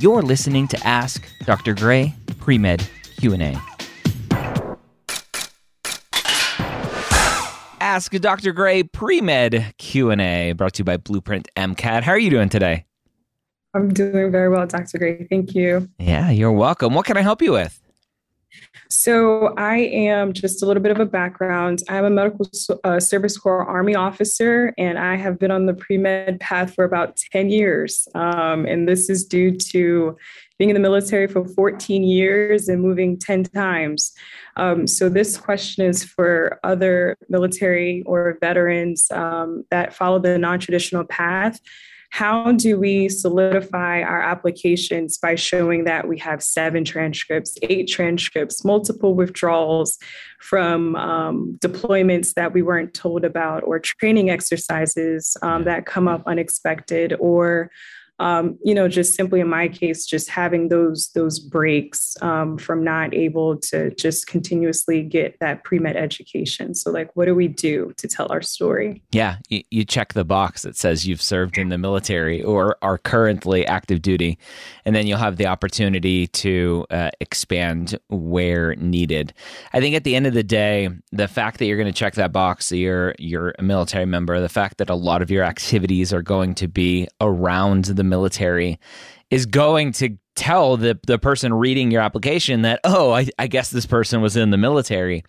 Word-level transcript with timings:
You're 0.00 0.22
listening 0.22 0.66
to 0.68 0.86
Ask 0.86 1.28
Dr. 1.44 1.74
Gray 1.74 2.14
Pre-Med 2.38 2.88
Q&A. 3.18 3.54
Ask 7.82 8.10
Dr. 8.12 8.52
Gray 8.52 8.82
Pre-Med 8.82 9.74
Q&A 9.76 10.52
brought 10.52 10.72
to 10.72 10.80
you 10.80 10.84
by 10.84 10.96
Blueprint 10.96 11.50
MCAT. 11.54 12.02
How 12.02 12.12
are 12.12 12.18
you 12.18 12.30
doing 12.30 12.48
today? 12.48 12.86
I'm 13.74 13.92
doing 13.92 14.32
very 14.32 14.48
well, 14.48 14.66
Dr. 14.66 14.96
Gray. 14.96 15.26
Thank 15.28 15.54
you. 15.54 15.86
Yeah, 15.98 16.30
you're 16.30 16.50
welcome. 16.50 16.94
What 16.94 17.04
can 17.04 17.18
I 17.18 17.20
help 17.20 17.42
you 17.42 17.52
with? 17.52 17.79
So, 18.92 19.54
I 19.56 19.76
am 19.76 20.32
just 20.32 20.64
a 20.64 20.66
little 20.66 20.82
bit 20.82 20.90
of 20.90 20.98
a 20.98 21.06
background. 21.06 21.80
I'm 21.88 22.04
a 22.04 22.10
medical 22.10 22.50
uh, 22.82 22.98
service 22.98 23.38
corps 23.38 23.64
Army 23.64 23.94
officer, 23.94 24.74
and 24.76 24.98
I 24.98 25.14
have 25.14 25.38
been 25.38 25.52
on 25.52 25.66
the 25.66 25.74
pre 25.74 25.96
med 25.96 26.40
path 26.40 26.74
for 26.74 26.84
about 26.84 27.16
10 27.30 27.50
years. 27.50 28.08
Um, 28.16 28.66
and 28.66 28.88
this 28.88 29.08
is 29.08 29.24
due 29.24 29.56
to 29.56 30.16
being 30.58 30.70
in 30.70 30.74
the 30.74 30.80
military 30.80 31.28
for 31.28 31.46
14 31.46 32.02
years 32.02 32.68
and 32.68 32.82
moving 32.82 33.16
10 33.16 33.44
times. 33.44 34.12
Um, 34.56 34.88
so, 34.88 35.08
this 35.08 35.38
question 35.38 35.86
is 35.86 36.02
for 36.02 36.58
other 36.64 37.16
military 37.28 38.02
or 38.06 38.38
veterans 38.40 39.08
um, 39.12 39.64
that 39.70 39.94
follow 39.94 40.18
the 40.18 40.36
non 40.36 40.58
traditional 40.58 41.04
path 41.04 41.60
how 42.10 42.52
do 42.52 42.78
we 42.78 43.08
solidify 43.08 44.02
our 44.02 44.20
applications 44.20 45.16
by 45.16 45.36
showing 45.36 45.84
that 45.84 46.08
we 46.08 46.18
have 46.18 46.42
seven 46.42 46.84
transcripts, 46.84 47.56
eight 47.62 47.88
transcripts, 47.88 48.64
multiple 48.64 49.14
withdrawals 49.14 49.96
from 50.40 50.96
um, 50.96 51.56
deployments 51.60 52.34
that 52.34 52.52
we 52.52 52.62
weren't 52.62 52.94
told 52.94 53.24
about, 53.24 53.62
or 53.62 53.78
training 53.78 54.28
exercises 54.28 55.36
um, 55.42 55.64
that 55.64 55.86
come 55.86 56.08
up 56.08 56.22
unexpected, 56.26 57.14
or 57.20 57.70
um, 58.20 58.58
you 58.62 58.74
know, 58.74 58.86
just 58.86 59.14
simply 59.14 59.40
in 59.40 59.48
my 59.48 59.66
case, 59.66 60.04
just 60.04 60.28
having 60.28 60.68
those 60.68 61.10
those 61.14 61.40
breaks 61.40 62.16
um, 62.20 62.58
from 62.58 62.84
not 62.84 63.14
able 63.14 63.56
to 63.56 63.94
just 63.94 64.26
continuously 64.26 65.02
get 65.02 65.38
that 65.40 65.64
pre 65.64 65.78
med 65.78 65.96
education. 65.96 66.74
So, 66.74 66.90
like, 66.90 67.16
what 67.16 67.24
do 67.24 67.34
we 67.34 67.48
do 67.48 67.94
to 67.96 68.06
tell 68.06 68.30
our 68.30 68.42
story? 68.42 69.02
Yeah, 69.10 69.36
you, 69.48 69.62
you 69.70 69.84
check 69.86 70.12
the 70.12 70.24
box 70.24 70.62
that 70.62 70.76
says 70.76 71.06
you've 71.06 71.22
served 71.22 71.56
in 71.56 71.70
the 71.70 71.78
military 71.78 72.42
or 72.42 72.76
are 72.82 72.98
currently 72.98 73.66
active 73.66 74.02
duty, 74.02 74.38
and 74.84 74.94
then 74.94 75.06
you'll 75.06 75.16
have 75.16 75.38
the 75.38 75.46
opportunity 75.46 76.26
to 76.26 76.86
uh, 76.90 77.10
expand 77.20 77.98
where 78.08 78.74
needed. 78.76 79.32
I 79.72 79.80
think 79.80 79.96
at 79.96 80.04
the 80.04 80.14
end 80.14 80.26
of 80.26 80.34
the 80.34 80.42
day, 80.42 80.90
the 81.10 81.26
fact 81.26 81.58
that 81.58 81.64
you're 81.64 81.78
going 81.78 81.86
to 81.86 81.98
check 81.98 82.14
that 82.16 82.32
box, 82.32 82.68
that 82.68 82.76
you're 82.76 83.14
you're 83.18 83.54
a 83.58 83.62
military 83.62 84.04
member, 84.04 84.38
the 84.40 84.50
fact 84.50 84.76
that 84.76 84.90
a 84.90 84.94
lot 84.94 85.22
of 85.22 85.30
your 85.30 85.42
activities 85.42 86.12
are 86.12 86.20
going 86.20 86.54
to 86.56 86.68
be 86.68 87.08
around 87.22 87.86
the 87.86 88.09
military 88.10 88.78
is 89.30 89.46
going 89.46 89.92
to 89.92 90.18
tell 90.34 90.76
the, 90.76 90.98
the 91.06 91.18
person 91.18 91.52
reading 91.54 91.90
your 91.90 92.00
application 92.02 92.62
that, 92.62 92.80
oh, 92.84 93.12
I, 93.12 93.28
I, 93.38 93.46
guess 93.46 93.70
this 93.70 93.86
person 93.86 94.20
was 94.20 94.36
in 94.36 94.50
the 94.50 94.56
military. 94.56 95.22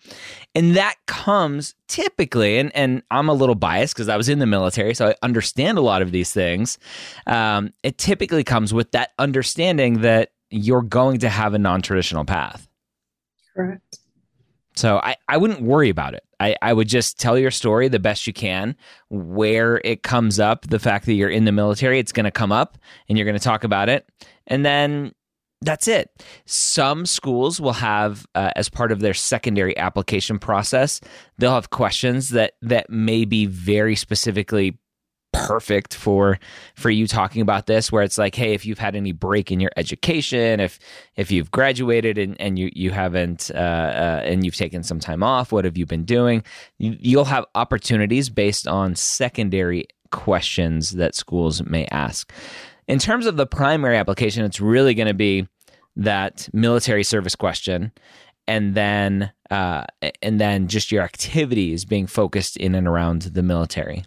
And 0.54 0.76
that 0.76 0.96
comes 1.06 1.74
typically, 1.86 2.58
and, 2.58 2.74
and 2.74 3.02
I'm 3.10 3.28
a 3.28 3.34
little 3.34 3.54
biased 3.54 3.94
because 3.94 4.08
I 4.08 4.16
was 4.16 4.28
in 4.28 4.38
the 4.38 4.46
military, 4.46 4.94
so 4.94 5.08
I 5.08 5.14
understand 5.22 5.78
a 5.78 5.82
lot 5.82 6.02
of 6.02 6.12
these 6.12 6.32
things. 6.32 6.78
Um, 7.26 7.72
it 7.82 7.98
typically 7.98 8.42
comes 8.42 8.72
with 8.72 8.90
that 8.92 9.10
understanding 9.18 10.00
that 10.00 10.30
you're 10.50 10.82
going 10.82 11.18
to 11.20 11.28
have 11.28 11.54
a 11.54 11.58
non 11.58 11.82
traditional 11.82 12.24
path. 12.24 12.68
Correct. 13.54 13.98
So 14.74 14.98
I, 14.98 15.16
I 15.28 15.36
wouldn't 15.36 15.62
worry 15.62 15.90
about 15.90 16.14
it. 16.14 16.24
I, 16.40 16.56
I 16.62 16.72
would 16.72 16.88
just 16.88 17.20
tell 17.20 17.38
your 17.38 17.50
story 17.50 17.88
the 17.88 17.98
best 17.98 18.26
you 18.26 18.32
can. 18.32 18.74
Where 19.10 19.80
it 19.84 20.02
comes 20.02 20.40
up, 20.40 20.66
the 20.68 20.78
fact 20.78 21.06
that 21.06 21.14
you're 21.14 21.30
in 21.30 21.44
the 21.44 21.52
military, 21.52 21.98
it's 21.98 22.12
going 22.12 22.24
to 22.24 22.30
come 22.30 22.52
up 22.52 22.78
and 23.08 23.16
you're 23.16 23.26
going 23.26 23.38
to 23.38 23.44
talk 23.44 23.64
about 23.64 23.88
it. 23.88 24.08
And 24.46 24.64
then 24.64 25.12
that's 25.60 25.86
it. 25.86 26.10
Some 26.44 27.06
schools 27.06 27.60
will 27.60 27.74
have, 27.74 28.26
uh, 28.34 28.50
as 28.56 28.68
part 28.68 28.90
of 28.90 29.00
their 29.00 29.14
secondary 29.14 29.76
application 29.78 30.38
process, 30.38 31.00
they'll 31.38 31.54
have 31.54 31.70
questions 31.70 32.30
that 32.30 32.54
that 32.62 32.90
may 32.90 33.24
be 33.24 33.46
very 33.46 33.94
specifically 33.94 34.78
perfect 35.32 35.94
for 35.94 36.38
for 36.74 36.90
you 36.90 37.06
talking 37.06 37.40
about 37.42 37.66
this 37.66 37.90
where 37.90 38.02
it's 38.02 38.18
like 38.18 38.34
hey 38.34 38.52
if 38.52 38.66
you've 38.66 38.78
had 38.78 38.94
any 38.94 39.12
break 39.12 39.50
in 39.50 39.60
your 39.60 39.70
education 39.76 40.60
if 40.60 40.78
if 41.16 41.30
you've 41.30 41.50
graduated 41.50 42.18
and, 42.18 42.38
and 42.40 42.58
you 42.58 42.70
you 42.74 42.90
haven't 42.90 43.50
uh, 43.54 43.58
uh, 43.58 44.22
and 44.24 44.44
you've 44.44 44.56
taken 44.56 44.82
some 44.82 45.00
time 45.00 45.22
off 45.22 45.50
what 45.50 45.64
have 45.64 45.76
you 45.76 45.86
been 45.86 46.04
doing? 46.04 46.42
You, 46.78 46.96
you'll 46.98 47.24
have 47.24 47.44
opportunities 47.54 48.28
based 48.28 48.66
on 48.66 48.94
secondary 48.94 49.86
questions 50.10 50.92
that 50.92 51.14
schools 51.14 51.62
may 51.62 51.86
ask. 51.86 52.32
In 52.88 52.98
terms 52.98 53.26
of 53.26 53.36
the 53.36 53.46
primary 53.46 53.96
application 53.96 54.44
it's 54.44 54.60
really 54.60 54.94
going 54.94 55.08
to 55.08 55.14
be 55.14 55.48
that 55.96 56.48
military 56.52 57.04
service 57.04 57.36
question 57.36 57.92
and 58.48 58.74
then 58.74 59.32
uh, 59.50 59.84
and 60.20 60.40
then 60.40 60.66
just 60.68 60.90
your 60.90 61.02
activities 61.02 61.84
being 61.84 62.06
focused 62.06 62.56
in 62.56 62.74
and 62.74 62.88
around 62.88 63.22
the 63.22 63.42
military 63.42 64.04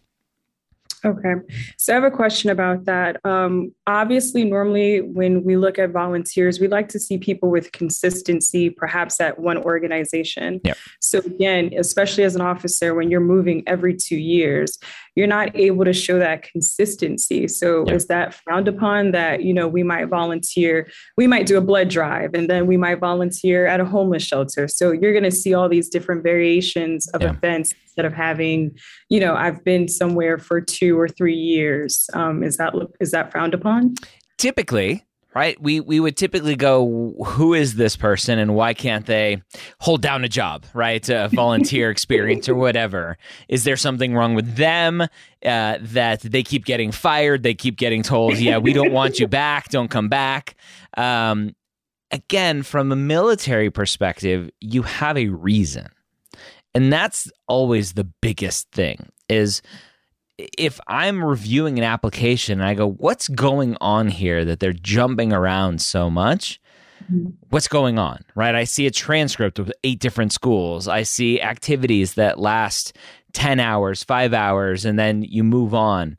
Okay. 1.05 1.35
So 1.77 1.93
I 1.93 1.95
have 1.95 2.03
a 2.03 2.09
question 2.09 2.49
about 2.49 2.85
that. 2.85 3.23
Um, 3.23 3.71
obviously, 3.85 4.43
normally 4.43 5.01
when 5.01 5.43
we 5.43 5.55
look 5.55 5.77
at 5.77 5.91
volunteers, 5.91 6.59
we 6.59 6.67
like 6.67 6.89
to 6.89 6.99
see 6.99 7.19
people 7.19 7.51
with 7.51 7.71
consistency, 7.71 8.71
perhaps 8.71 9.21
at 9.21 9.37
one 9.39 9.57
organization. 9.57 10.61
Yep. 10.63 10.77
So, 11.01 11.19
again, 11.19 11.71
especially 11.77 12.23
as 12.23 12.35
an 12.35 12.41
officer, 12.41 12.95
when 12.95 13.11
you're 13.11 13.19
moving 13.19 13.61
every 13.67 13.95
two 13.95 14.17
years, 14.17 14.79
you're 15.15 15.27
not 15.27 15.55
able 15.55 15.85
to 15.85 15.93
show 15.93 16.17
that 16.17 16.41
consistency. 16.43 17.47
So, 17.47 17.85
yep. 17.85 17.95
is 17.95 18.07
that 18.07 18.33
frowned 18.33 18.67
upon 18.67 19.11
that, 19.11 19.43
you 19.43 19.53
know, 19.53 19.67
we 19.67 19.83
might 19.83 20.05
volunteer, 20.05 20.89
we 21.17 21.27
might 21.27 21.45
do 21.45 21.57
a 21.57 21.61
blood 21.61 21.89
drive, 21.89 22.33
and 22.33 22.49
then 22.49 22.65
we 22.65 22.77
might 22.77 22.99
volunteer 22.99 23.67
at 23.67 23.79
a 23.79 23.85
homeless 23.85 24.23
shelter. 24.23 24.67
So, 24.67 24.91
you're 24.91 25.13
going 25.13 25.23
to 25.23 25.31
see 25.31 25.53
all 25.53 25.69
these 25.69 25.87
different 25.87 26.23
variations 26.23 27.07
of 27.09 27.21
events 27.21 27.75
instead 27.95 28.05
of 28.05 28.13
having, 28.13 28.77
you 29.09 29.21
know, 29.21 29.35
I've 29.35 29.63
been 29.63 29.87
somewhere 29.87 30.37
for 30.37 30.59
two 30.59 30.94
or 30.97 31.07
three 31.07 31.35
years. 31.35 32.09
Um, 32.13 32.43
is 32.43 32.57
that 32.57 32.73
is 32.99 33.11
that 33.11 33.31
frowned 33.31 33.53
upon? 33.53 33.95
Typically, 34.37 35.05
right? 35.33 35.59
We 35.61 35.79
we 35.79 35.99
would 35.99 36.17
typically 36.17 36.55
go, 36.55 37.13
who 37.25 37.53
is 37.53 37.75
this 37.75 37.95
person, 37.95 38.39
and 38.39 38.55
why 38.55 38.73
can't 38.73 39.05
they 39.05 39.41
hold 39.79 40.01
down 40.01 40.23
a 40.23 40.29
job, 40.29 40.65
right? 40.73 41.07
A 41.09 41.29
volunteer 41.33 41.89
experience 41.89 42.49
or 42.49 42.55
whatever. 42.55 43.17
Is 43.47 43.63
there 43.63 43.77
something 43.77 44.13
wrong 44.13 44.35
with 44.35 44.55
them 44.55 45.01
uh, 45.01 45.07
that 45.43 46.21
they 46.21 46.43
keep 46.43 46.65
getting 46.65 46.91
fired? 46.91 47.43
They 47.43 47.53
keep 47.53 47.77
getting 47.77 48.03
told, 48.03 48.37
yeah, 48.37 48.57
we 48.57 48.73
don't 48.73 48.91
want 48.91 49.19
you 49.19 49.27
back. 49.27 49.69
Don't 49.69 49.89
come 49.89 50.09
back. 50.09 50.55
Um, 50.97 51.55
again, 52.11 52.63
from 52.63 52.91
a 52.91 52.95
military 52.95 53.69
perspective, 53.69 54.49
you 54.59 54.83
have 54.83 55.17
a 55.17 55.27
reason 55.27 55.89
and 56.75 56.91
that's 56.91 57.31
always 57.47 57.93
the 57.93 58.03
biggest 58.03 58.69
thing 58.71 59.07
is 59.29 59.61
if 60.37 60.79
I'm 60.87 61.23
reviewing 61.23 61.77
an 61.77 61.83
application 61.83 62.59
and 62.59 62.67
I 62.67 62.73
go, 62.73 62.89
what's 62.89 63.27
going 63.27 63.77
on 63.79 64.09
here 64.09 64.43
that 64.45 64.59
they're 64.59 64.73
jumping 64.73 65.31
around 65.31 65.81
so 65.81 66.09
much? 66.09 66.59
Mm-hmm. 67.03 67.29
What's 67.49 67.67
going 67.67 67.99
on, 67.99 68.23
right? 68.35 68.55
I 68.55 68.63
see 68.63 68.87
a 68.87 68.91
transcript 68.91 69.59
with 69.59 69.71
eight 69.83 69.99
different 69.99 70.33
schools. 70.33 70.87
I 70.87 71.03
see 71.03 71.41
activities 71.41 72.15
that 72.15 72.39
last 72.39 72.97
10 73.33 73.59
hours, 73.59 74.03
five 74.03 74.33
hours, 74.33 74.85
and 74.85 74.97
then 74.97 75.21
you 75.21 75.43
move 75.43 75.73
on. 75.73 76.17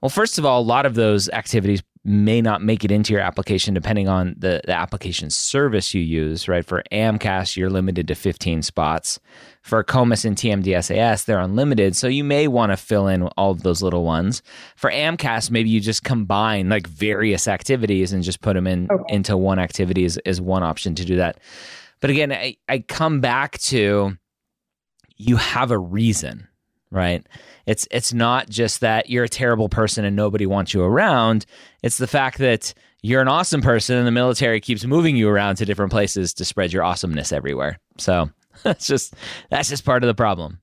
Well, 0.00 0.08
first 0.08 0.38
of 0.38 0.44
all, 0.44 0.60
a 0.60 0.62
lot 0.62 0.86
of 0.86 0.94
those 0.94 1.28
activities 1.30 1.82
may 2.08 2.40
not 2.40 2.62
make 2.62 2.84
it 2.84 2.90
into 2.90 3.12
your 3.12 3.20
application 3.20 3.74
depending 3.74 4.08
on 4.08 4.34
the, 4.38 4.62
the 4.64 4.72
application 4.72 5.28
service 5.28 5.92
you 5.92 6.00
use, 6.00 6.48
right? 6.48 6.64
For 6.64 6.82
AMCAS, 6.90 7.56
you're 7.56 7.70
limited 7.70 8.08
to 8.08 8.14
15 8.14 8.62
spots. 8.62 9.20
For 9.62 9.84
AACOMAS 9.84 10.24
and 10.24 10.36
TMDSAS, 10.36 11.26
they're 11.26 11.38
unlimited. 11.38 11.94
So 11.94 12.08
you 12.08 12.24
may 12.24 12.48
want 12.48 12.72
to 12.72 12.76
fill 12.78 13.08
in 13.08 13.24
all 13.36 13.50
of 13.50 13.62
those 13.62 13.82
little 13.82 14.04
ones. 14.04 14.42
For 14.76 14.90
AMCAS, 14.90 15.50
maybe 15.50 15.68
you 15.68 15.80
just 15.80 16.02
combine 16.02 16.70
like 16.70 16.86
various 16.86 17.46
activities 17.46 18.12
and 18.14 18.22
just 18.22 18.40
put 18.40 18.54
them 18.54 18.66
in 18.66 18.88
okay. 18.90 19.14
into 19.14 19.36
one 19.36 19.58
activity 19.58 20.04
is, 20.04 20.18
is 20.24 20.40
one 20.40 20.62
option 20.62 20.94
to 20.94 21.04
do 21.04 21.16
that. 21.16 21.38
But 22.00 22.08
again, 22.08 22.32
I, 22.32 22.56
I 22.68 22.78
come 22.78 23.20
back 23.20 23.58
to 23.58 24.16
you 25.18 25.36
have 25.36 25.70
a 25.70 25.78
reason, 25.78 26.47
right? 26.90 27.26
It's 27.66 27.86
it's 27.90 28.12
not 28.12 28.48
just 28.48 28.80
that 28.80 29.10
you're 29.10 29.24
a 29.24 29.28
terrible 29.28 29.68
person 29.68 30.04
and 30.04 30.16
nobody 30.16 30.46
wants 30.46 30.74
you 30.74 30.82
around. 30.82 31.46
It's 31.82 31.98
the 31.98 32.06
fact 32.06 32.38
that 32.38 32.74
you're 33.02 33.22
an 33.22 33.28
awesome 33.28 33.62
person 33.62 33.96
and 33.96 34.06
the 34.06 34.12
military 34.12 34.60
keeps 34.60 34.84
moving 34.84 35.16
you 35.16 35.28
around 35.28 35.56
to 35.56 35.64
different 35.64 35.92
places 35.92 36.34
to 36.34 36.44
spread 36.44 36.72
your 36.72 36.82
awesomeness 36.82 37.32
everywhere. 37.32 37.78
So 37.98 38.30
that's 38.62 38.86
just 38.86 39.14
that's 39.50 39.68
just 39.68 39.84
part 39.84 40.02
of 40.02 40.08
the 40.08 40.14
problem. 40.14 40.60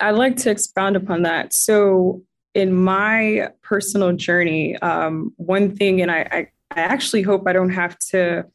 I'd 0.00 0.12
like 0.12 0.36
to 0.36 0.50
expound 0.50 0.96
upon 0.96 1.22
that. 1.22 1.52
So 1.52 2.22
in 2.54 2.72
my 2.72 3.48
personal 3.62 4.12
journey, 4.12 4.76
um, 4.78 5.32
one 5.36 5.74
thing, 5.74 6.00
and 6.00 6.10
I, 6.10 6.18
I, 6.30 6.38
I 6.70 6.80
actually 6.80 7.22
hope 7.22 7.46
I 7.46 7.52
don't 7.52 7.70
have 7.70 7.98
to 8.10 8.46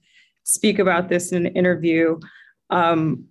speak 0.43 0.79
about 0.79 1.09
this 1.09 1.31
in 1.31 1.45
an 1.45 1.55
interview. 1.55 2.19
Um, 2.69 3.25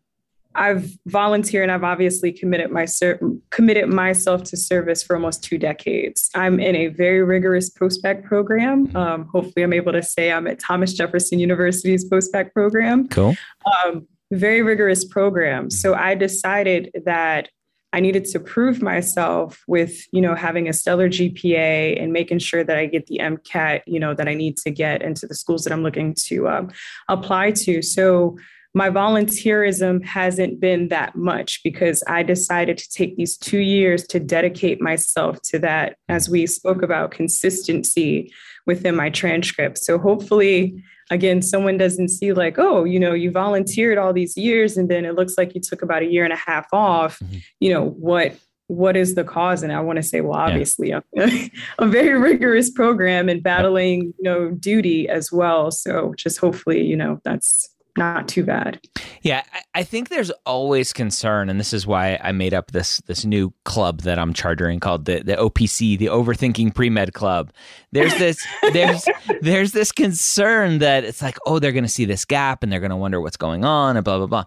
I've 0.54 0.90
volunteered 1.06 1.64
and 1.64 1.72
I've 1.72 1.84
obviously 1.84 2.32
committed 2.32 2.70
my 2.70 2.84
ser- 2.84 3.20
committed 3.52 3.88
myself 3.88 4.42
to 4.44 4.56
service 4.56 5.02
for 5.02 5.14
almost 5.14 5.44
two 5.44 5.58
decades. 5.58 6.30
I'm 6.34 6.58
in 6.58 6.74
a 6.74 6.88
very 6.88 7.22
rigorous 7.22 7.70
post-bac 7.70 8.24
program. 8.24 8.94
Um, 8.96 9.26
hopefully, 9.26 9.62
I'm 9.62 9.74
able 9.74 9.92
to 9.92 10.02
say 10.02 10.32
I'm 10.32 10.46
at 10.46 10.58
Thomas 10.58 10.94
Jefferson 10.94 11.38
University's 11.38 12.04
post-bac 12.04 12.52
program. 12.54 13.08
Cool. 13.08 13.36
Um, 13.84 14.08
very 14.32 14.62
rigorous 14.62 15.04
program. 15.04 15.70
So 15.70 15.94
I 15.94 16.14
decided 16.14 16.90
that 17.04 17.50
I 17.92 18.00
needed 18.00 18.24
to 18.26 18.40
prove 18.40 18.80
myself 18.80 19.62
with, 19.68 20.06
you 20.12 20.22
know, 20.22 20.34
having 20.34 20.66
a 20.66 20.72
stellar 20.72 21.10
GPA 21.10 22.02
and 22.02 22.10
making 22.10 22.38
sure 22.38 22.64
that 22.64 22.78
I 22.78 22.86
get 22.86 23.06
the 23.06 23.18
MCAT, 23.18 23.82
you 23.86 24.00
know, 24.00 24.14
that 24.14 24.28
I 24.28 24.34
need 24.34 24.56
to 24.58 24.70
get 24.70 25.02
into 25.02 25.26
the 25.26 25.34
schools 25.34 25.64
that 25.64 25.74
I'm 25.74 25.82
looking 25.82 26.14
to 26.28 26.48
um, 26.48 26.70
apply 27.10 27.50
to. 27.50 27.82
So 27.82 28.38
my 28.74 28.88
volunteerism 28.88 30.04
hasn't 30.04 30.58
been 30.58 30.88
that 30.88 31.14
much 31.14 31.60
because 31.62 32.02
I 32.06 32.22
decided 32.22 32.78
to 32.78 32.88
take 32.90 33.16
these 33.16 33.36
two 33.36 33.58
years 33.58 34.06
to 34.08 34.18
dedicate 34.18 34.80
myself 34.80 35.40
to 35.42 35.58
that, 35.58 35.96
as 36.08 36.28
we 36.28 36.46
spoke 36.46 36.82
about 36.82 37.10
consistency 37.10 38.32
within 38.66 38.96
my 38.96 39.10
transcript. 39.10 39.78
So 39.78 39.98
hopefully, 39.98 40.82
again, 41.10 41.42
someone 41.42 41.76
doesn't 41.76 42.08
see 42.08 42.32
like, 42.32 42.58
oh, 42.58 42.84
you 42.84 42.98
know, 42.98 43.12
you 43.12 43.30
volunteered 43.30 43.98
all 43.98 44.12
these 44.12 44.36
years 44.36 44.76
and 44.76 44.88
then 44.88 45.04
it 45.04 45.14
looks 45.14 45.36
like 45.36 45.54
you 45.54 45.60
took 45.60 45.82
about 45.82 46.02
a 46.02 46.10
year 46.10 46.24
and 46.24 46.32
a 46.32 46.36
half 46.36 46.66
off. 46.72 47.18
Mm-hmm. 47.18 47.38
You 47.60 47.74
know, 47.74 47.90
what 47.90 48.36
what 48.68 48.96
is 48.96 49.16
the 49.16 49.24
cause? 49.24 49.62
And 49.62 49.72
I 49.72 49.80
want 49.80 49.96
to 49.96 50.02
say, 50.02 50.22
well, 50.22 50.38
obviously, 50.38 50.88
yeah. 50.90 51.00
a, 51.18 51.50
a 51.78 51.86
very 51.86 52.18
rigorous 52.18 52.70
program 52.70 53.28
and 53.28 53.42
battling, 53.42 54.14
you 54.18 54.22
know, 54.22 54.50
duty 54.50 55.08
as 55.10 55.30
well. 55.30 55.70
So 55.70 56.14
just 56.16 56.38
hopefully, 56.38 56.82
you 56.82 56.96
know, 56.96 57.20
that's 57.22 57.68
not 57.96 58.26
too 58.26 58.42
bad. 58.42 58.80
Yeah, 59.20 59.42
I 59.74 59.82
think 59.82 60.08
there's 60.08 60.30
always 60.46 60.92
concern, 60.92 61.50
and 61.50 61.60
this 61.60 61.72
is 61.72 61.86
why 61.86 62.18
I 62.22 62.32
made 62.32 62.54
up 62.54 62.70
this 62.70 62.98
this 63.06 63.24
new 63.24 63.52
club 63.64 64.02
that 64.02 64.18
I'm 64.18 64.32
chartering 64.32 64.80
called 64.80 65.04
the 65.04 65.22
the 65.22 65.36
OPC, 65.36 65.98
the 65.98 66.06
Overthinking 66.06 66.74
Pre 66.74 66.88
Med 66.88 67.12
Club. 67.12 67.52
There's 67.92 68.14
this 68.14 68.44
there's 68.72 69.04
there's 69.42 69.72
this 69.72 69.92
concern 69.92 70.78
that 70.78 71.04
it's 71.04 71.20
like, 71.20 71.36
oh, 71.46 71.58
they're 71.58 71.72
going 71.72 71.84
to 71.84 71.88
see 71.88 72.06
this 72.06 72.24
gap 72.24 72.62
and 72.62 72.72
they're 72.72 72.80
going 72.80 72.90
to 72.90 72.96
wonder 72.96 73.20
what's 73.20 73.36
going 73.36 73.64
on 73.64 73.96
and 73.96 74.04
blah 74.04 74.18
blah 74.18 74.26
blah, 74.26 74.44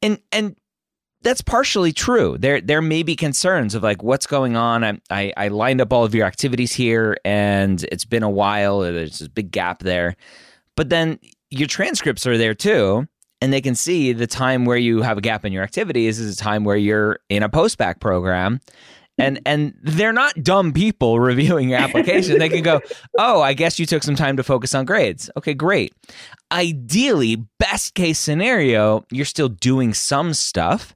and 0.00 0.18
and 0.32 0.56
that's 1.20 1.42
partially 1.42 1.92
true. 1.92 2.38
There 2.38 2.60
there 2.60 2.80
may 2.80 3.02
be 3.02 3.16
concerns 3.16 3.74
of 3.74 3.82
like 3.82 4.02
what's 4.02 4.26
going 4.26 4.56
on. 4.56 4.82
I, 4.82 5.00
I, 5.10 5.32
I 5.36 5.48
lined 5.48 5.80
up 5.80 5.92
all 5.92 6.04
of 6.04 6.14
your 6.14 6.26
activities 6.26 6.72
here, 6.72 7.18
and 7.24 7.82
it's 7.92 8.04
been 8.04 8.22
a 8.22 8.30
while. 8.30 8.80
There's 8.80 9.20
a 9.20 9.28
big 9.28 9.50
gap 9.50 9.80
there, 9.80 10.16
but 10.74 10.88
then 10.88 11.18
your 11.50 11.68
transcripts 11.68 12.26
are 12.26 12.38
there 12.38 12.54
too 12.54 13.06
and 13.40 13.52
they 13.52 13.60
can 13.60 13.74
see 13.74 14.12
the 14.12 14.26
time 14.26 14.64
where 14.64 14.76
you 14.76 15.02
have 15.02 15.18
a 15.18 15.20
gap 15.20 15.44
in 15.44 15.52
your 15.52 15.62
activities 15.62 16.18
is 16.18 16.34
a 16.34 16.36
time 16.36 16.64
where 16.64 16.76
you're 16.76 17.20
in 17.28 17.42
a 17.42 17.48
post-bac 17.48 18.00
program 18.00 18.60
and 19.18 19.40
and 19.44 19.74
they're 19.82 20.12
not 20.12 20.42
dumb 20.42 20.72
people 20.72 21.18
reviewing 21.20 21.70
your 21.70 21.80
application. 21.80 22.38
They 22.38 22.48
can 22.48 22.62
go 22.62 22.80
oh 23.18 23.40
i 23.42 23.52
guess 23.52 23.78
you 23.78 23.86
took 23.86 24.02
some 24.02 24.14
time 24.14 24.36
to 24.36 24.42
focus 24.42 24.74
on 24.74 24.84
grades. 24.84 25.30
Okay 25.36 25.54
great. 25.54 25.94
Ideally 26.52 27.36
best 27.58 27.94
case 27.94 28.18
scenario 28.18 29.04
you're 29.10 29.24
still 29.24 29.48
doing 29.48 29.94
some 29.94 30.34
stuff 30.34 30.94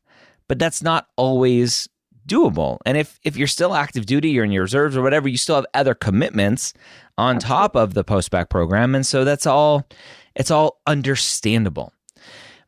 but 0.48 0.58
that's 0.58 0.82
not 0.82 1.06
always 1.16 1.88
doable. 2.26 2.78
And 2.86 2.96
if 2.96 3.18
if 3.24 3.36
you're 3.36 3.48
still 3.48 3.74
active 3.74 4.06
duty 4.06 4.30
you're 4.30 4.44
in 4.44 4.52
your 4.52 4.62
reserves 4.62 4.96
or 4.96 5.02
whatever 5.02 5.28
you 5.28 5.36
still 5.36 5.56
have 5.56 5.66
other 5.74 5.94
commitments 5.94 6.72
on 7.18 7.38
top 7.38 7.76
of 7.76 7.94
the 7.94 8.04
post-bac 8.04 8.48
program 8.48 8.94
and 8.94 9.04
so 9.06 9.24
that's 9.24 9.46
all 9.46 9.86
it's 10.34 10.50
all 10.50 10.80
understandable. 10.86 11.92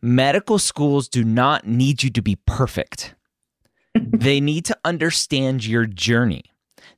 Medical 0.02 0.58
schools 0.58 1.08
do 1.08 1.24
not 1.24 1.66
need 1.66 2.02
you 2.02 2.10
to 2.10 2.22
be 2.22 2.36
perfect. 2.46 3.14
they 3.94 4.40
need 4.40 4.64
to 4.66 4.76
understand 4.84 5.66
your 5.66 5.86
journey. 5.86 6.44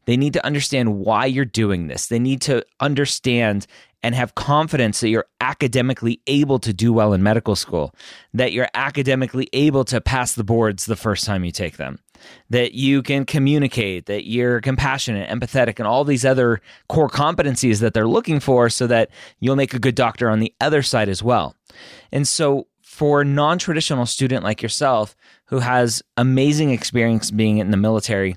They 0.07 0.17
need 0.17 0.33
to 0.35 0.45
understand 0.45 0.99
why 0.99 1.27
you're 1.27 1.45
doing 1.45 1.89
this. 1.89 2.07
They 2.07 2.19
need 2.19 2.41
to 2.43 2.65
understand 2.81 3.67
and 4.03 4.15
have 4.15 4.35
confidence 4.37 5.01
that 5.01 5.09
you're 5.09 5.27
academically 5.41 6.21
able 6.27 6.59
to 6.61 6.73
do 6.73 6.93
well 6.93 7.13
in 7.13 7.23
medical 7.23 7.57
school, 7.57 7.93
that 8.35 8.53
you're 8.53 8.69
academically 8.75 9.49
able 9.53 9.85
to 9.85 10.01
pass 10.01 10.35
the 10.35 10.45
boards 10.45 10.87
the 10.87 10.97
first 10.97 11.25
time 11.25 11.45
you 11.45 11.51
take 11.51 11.77
them, 11.77 11.99
that 12.51 12.75
you 12.75 13.03
can 13.03 13.25
communicate, 13.25 14.07
that 14.07 14.27
you're 14.27 14.61
compassionate, 14.61 15.29
empathetic, 15.29 15.79
and 15.79 15.87
all 15.87 16.05
these 16.05 16.25
other 16.25 16.61
core 16.89 17.09
competencies 17.09 17.81
that 17.81 17.95
they're 17.95 18.09
looking 18.09 18.41
for 18.41 18.69
so 18.69 18.87
that 18.87 19.11
you'll 19.41 19.57
make 19.57 19.75
a 19.75 19.79
good 19.79 19.95
doctor 19.95 20.29
on 20.29 20.41
the 20.41 20.53
other 20.61 20.83
side 20.83 21.09
as 21.09 21.23
well. 21.23 21.55
And 22.13 22.27
so, 22.27 22.67
for 22.83 23.21
a 23.21 23.25
non 23.25 23.59
traditional 23.59 24.07
student 24.07 24.43
like 24.43 24.63
yourself 24.63 25.15
who 25.47 25.59
has 25.59 26.03
amazing 26.17 26.71
experience 26.71 27.31
being 27.31 27.59
in 27.59 27.71
the 27.71 27.77
military, 27.77 28.37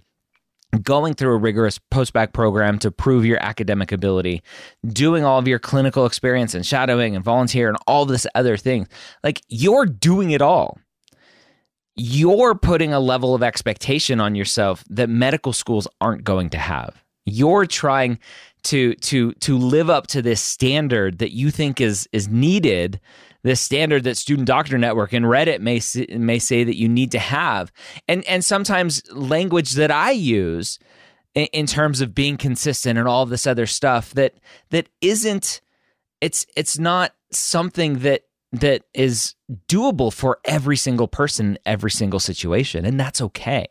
going 0.84 1.14
through 1.14 1.34
a 1.34 1.38
rigorous 1.38 1.80
post-bac 1.90 2.34
program 2.34 2.78
to 2.80 2.92
prove 2.92 3.26
your 3.26 3.42
academic 3.42 3.92
ability, 3.92 4.44
doing 4.88 5.24
all 5.24 5.40
of 5.40 5.48
your 5.48 5.60
clinical 5.60 6.06
experience 6.06 6.54
and 6.54 6.66
shadowing 6.66 7.16
and 7.16 7.24
volunteer 7.24 7.70
and 7.70 7.78
all 7.88 8.06
this 8.06 8.28
other 8.36 8.58
things. 8.58 8.88
Like 9.24 9.42
you're 9.48 9.86
doing 9.86 10.32
it 10.32 10.42
all 10.42 10.78
you're 12.00 12.56
putting 12.56 12.94
a 12.94 13.00
level 13.00 13.36
of 13.36 13.44
expectation 13.44 14.22
on 14.22 14.34
yourself 14.34 14.84
that 14.90 15.10
medical 15.10 15.52
schools 15.52 15.88
aren't 16.00 16.24
going 16.24 16.50
to 16.52 16.58
have. 16.58 17.04
You're 17.26 17.66
trying 17.66 18.20
to 18.64 18.96
to 18.96 19.34
to 19.34 19.58
live 19.58 19.90
up 19.90 20.08
to 20.08 20.22
this 20.22 20.42
standard 20.42 21.20
that 21.20 21.32
you 21.32 21.52
think 21.52 21.80
is 21.80 22.08
is 22.12 22.28
needed 22.28 23.00
this 23.42 23.62
standard 23.62 24.04
that 24.04 24.18
student 24.18 24.48
doctor 24.48 24.78
network 24.78 25.14
and 25.14 25.26
reddit 25.26 25.62
may 25.62 25.80
may 26.18 26.40
say 26.40 26.64
that 26.66 26.76
you 26.76 26.90
need 26.90 27.12
to 27.12 27.20
have 27.20 27.72
and 28.10 28.26
and 28.26 28.44
sometimes 28.44 29.02
language 29.14 29.74
that 29.74 29.92
i 29.92 30.12
use 30.12 30.78
in, 31.36 31.46
in 31.54 31.66
terms 31.66 32.02
of 32.02 32.14
being 32.14 32.36
consistent 32.36 33.00
and 33.00 33.08
all 33.08 33.26
this 33.26 33.48
other 33.48 33.66
stuff 33.66 34.14
that 34.14 34.34
that 34.72 34.90
isn't 35.00 35.62
it's 36.20 36.46
it's 36.58 36.78
not 36.78 37.14
something 37.32 38.00
that 38.00 38.24
that 38.52 38.84
is 38.94 39.36
doable 39.68 40.12
for 40.12 40.40
every 40.46 40.78
single 40.78 41.08
person, 41.08 41.58
every 41.66 41.92
single 41.92 42.20
situation, 42.20 42.86
and 42.86 43.00
that's 43.00 43.22
okay. 43.22 43.66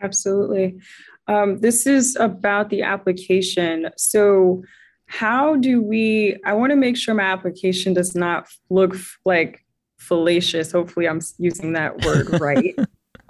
Absolutely. 0.00 0.78
Um, 1.26 1.60
this 1.60 1.86
is 1.86 2.16
about 2.16 2.70
the 2.70 2.82
application. 2.82 3.90
So, 3.96 4.62
how 5.06 5.56
do 5.56 5.82
we? 5.82 6.38
I 6.44 6.52
want 6.54 6.70
to 6.70 6.76
make 6.76 6.96
sure 6.96 7.14
my 7.14 7.24
application 7.24 7.94
does 7.94 8.14
not 8.14 8.48
look 8.70 8.96
like 9.24 9.64
fallacious. 9.98 10.72
Hopefully, 10.72 11.08
I'm 11.08 11.20
using 11.38 11.72
that 11.74 12.04
word 12.04 12.28
right. 12.40 12.74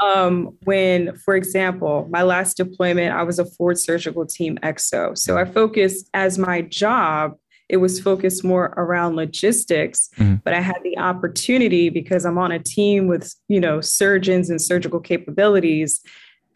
um, 0.00 0.56
when, 0.64 1.17
for 1.17 1.35
example, 1.35 2.06
my 2.11 2.23
last 2.23 2.56
deployment, 2.56 3.14
I 3.14 3.23
was 3.23 3.38
a 3.38 3.44
Forward 3.44 3.79
Surgical 3.79 4.26
Team 4.26 4.59
XO. 4.62 5.17
So 5.17 5.38
I 5.38 5.44
focused 5.44 6.09
as 6.14 6.38
my 6.38 6.62
job 6.62 7.37
it 7.68 7.78
was 7.78 8.00
focused 8.00 8.44
more 8.44 8.72
around 8.76 9.16
logistics 9.16 10.10
mm-hmm. 10.16 10.37
but 10.44 10.54
i 10.54 10.60
had 10.60 10.78
the 10.82 10.96
opportunity 10.98 11.88
because 11.88 12.25
i'm 12.25 12.38
on 12.38 12.52
a 12.52 12.58
team 12.58 13.06
with 13.06 13.34
you 13.48 13.60
know 13.60 13.80
surgeons 13.80 14.50
and 14.50 14.60
surgical 14.60 15.00
capabilities 15.00 16.00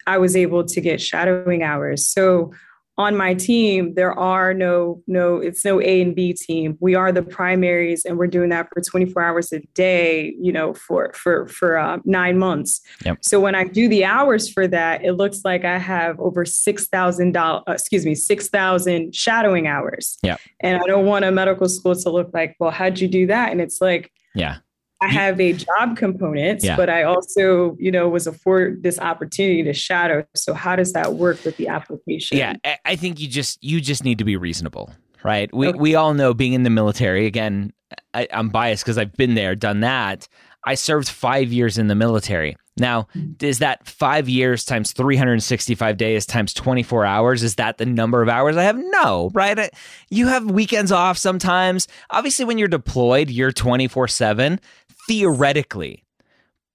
i 0.07 0.17
was 0.17 0.35
able 0.35 0.63
to 0.63 0.81
get 0.81 1.01
shadowing 1.01 1.63
hours 1.63 2.05
so 2.07 2.51
on 2.97 3.17
my 3.17 3.33
team 3.33 3.95
there 3.95 4.13
are 4.13 4.53
no 4.53 5.01
no 5.07 5.37
it's 5.37 5.65
no 5.65 5.81
a 5.81 6.01
and 6.01 6.15
b 6.15 6.33
team. 6.33 6.77
We 6.79 6.95
are 6.95 7.11
the 7.11 7.23
primaries 7.23 8.05
and 8.05 8.17
we're 8.17 8.27
doing 8.27 8.49
that 8.49 8.69
for 8.71 8.81
24 8.81 9.23
hours 9.23 9.51
a 9.51 9.59
day 9.73 10.35
you 10.39 10.51
know 10.51 10.73
for 10.73 11.11
for 11.13 11.47
for 11.47 11.77
uh, 11.77 11.97
nine 12.05 12.37
months. 12.37 12.81
Yep. 13.05 13.19
so 13.21 13.39
when 13.39 13.55
i 13.55 13.63
do 13.63 13.87
the 13.87 14.05
hours 14.05 14.49
for 14.49 14.67
that 14.67 15.03
it 15.03 15.13
looks 15.13 15.41
like 15.43 15.65
i 15.65 15.77
have 15.77 16.19
over 16.19 16.45
six 16.45 16.87
thousand 16.87 17.31
dollars 17.31 17.63
uh, 17.67 17.71
excuse 17.73 18.05
me 18.05 18.15
six 18.15 18.49
thousand 18.49 19.15
shadowing 19.15 19.67
hours. 19.67 20.17
Yeah. 20.21 20.37
And 20.59 20.81
i 20.81 20.85
don't 20.85 21.05
want 21.05 21.25
a 21.25 21.31
medical 21.31 21.67
school 21.69 21.95
to 21.95 22.09
look 22.09 22.29
like 22.33 22.55
well 22.59 22.71
how'd 22.71 22.99
you 22.99 23.07
do 23.07 23.27
that? 23.27 23.51
And 23.51 23.59
it's 23.59 23.81
like 23.81 24.11
yeah 24.35 24.57
I 25.03 25.07
have 25.11 25.39
a 25.41 25.53
job 25.53 25.97
component, 25.97 26.63
yeah. 26.63 26.77
but 26.77 26.89
I 26.89 27.03
also, 27.03 27.75
you 27.77 27.91
know, 27.91 28.07
was 28.07 28.25
afforded 28.25 28.83
this 28.83 28.97
opportunity 28.99 29.61
to 29.63 29.73
shadow. 29.73 30.25
So 30.33 30.53
how 30.53 30.75
does 30.77 30.93
that 30.93 31.15
work 31.15 31.43
with 31.43 31.57
the 31.57 31.67
application? 31.67 32.37
Yeah, 32.37 32.55
I 32.85 32.95
think 32.95 33.19
you 33.19 33.27
just 33.27 33.61
you 33.61 33.81
just 33.81 34.05
need 34.05 34.17
to 34.19 34.23
be 34.23 34.37
reasonable, 34.37 34.93
right? 35.23 35.53
We 35.53 35.67
okay. 35.67 35.77
we 35.77 35.95
all 35.95 36.13
know 36.13 36.33
being 36.33 36.53
in 36.53 36.63
the 36.63 36.69
military. 36.69 37.25
Again, 37.25 37.73
I, 38.13 38.27
I'm 38.31 38.49
biased 38.49 38.85
because 38.85 38.97
I've 38.97 39.13
been 39.13 39.35
there, 39.35 39.55
done 39.55 39.81
that. 39.81 40.27
I 40.65 40.75
served 40.75 41.09
five 41.09 41.51
years 41.51 41.77
in 41.77 41.87
the 41.87 41.95
military. 41.95 42.55
Now, 42.77 43.07
mm-hmm. 43.15 43.45
is 43.45 43.59
that 43.59 43.87
five 43.87 44.27
years 44.27 44.65
times 44.65 44.93
365 44.93 45.97
days 45.97 46.25
times 46.25 46.53
24 46.53 47.05
hours? 47.05 47.43
Is 47.43 47.55
that 47.55 47.77
the 47.77 47.85
number 47.85 48.21
of 48.21 48.29
hours 48.29 48.57
I 48.57 48.63
have? 48.63 48.77
No, 48.77 49.29
right? 49.33 49.69
You 50.09 50.27
have 50.27 50.49
weekends 50.49 50.91
off 50.91 51.17
sometimes. 51.17 51.87
Obviously, 52.09 52.45
when 52.45 52.57
you're 52.57 52.67
deployed, 52.67 53.29
you're 53.29 53.51
24 53.51 54.07
7 54.07 54.59
theoretically. 55.07 56.03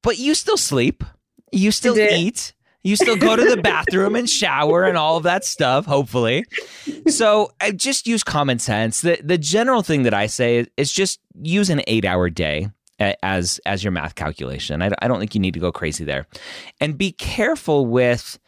But 0.03 0.19
you 0.19 0.35
still 0.35 0.57
sleep, 0.57 1.05
you 1.53 1.71
still 1.71 1.99
eat, 1.99 2.55
you 2.83 2.97
still 2.97 3.17
go 3.17 3.37
to 3.37 3.45
the 3.45 3.57
bathroom 3.63 4.17
and 4.17 4.29
shower 4.29 4.85
and 4.85 4.97
all 4.97 5.17
of 5.17 5.25
that 5.25 5.45
stuff, 5.45 5.85
hopefully. 5.85 6.45
So 7.09 7.53
I 7.61 7.73
just 7.73 8.07
use 8.07 8.23
common 8.23 8.59
sense. 8.59 9.01
The 9.01 9.19
the 9.23 9.39
general 9.39 9.83
thing 9.83 10.05
that 10.05 10.15
I 10.15 10.27
say 10.27 10.67
is 10.77 10.93
just 10.93 11.21
use 11.41 11.71
an 11.71 11.83
eight 11.87 12.05
hour 12.05 12.31
day 12.31 12.69
as 12.99 13.61
as 13.67 13.83
your 13.85 13.91
math 13.91 14.15
calculation. 14.15 14.83
I, 14.83 14.91
I 15.01 15.09
don't 15.09 15.19
think 15.19 15.35
you 15.35 15.41
need 15.41 15.55
to 15.55 15.61
go 15.61 15.73
crazy 15.73 16.05
there, 16.05 16.27
and 16.81 16.97
be 16.97 17.13
careful 17.13 17.87
with 17.87 18.39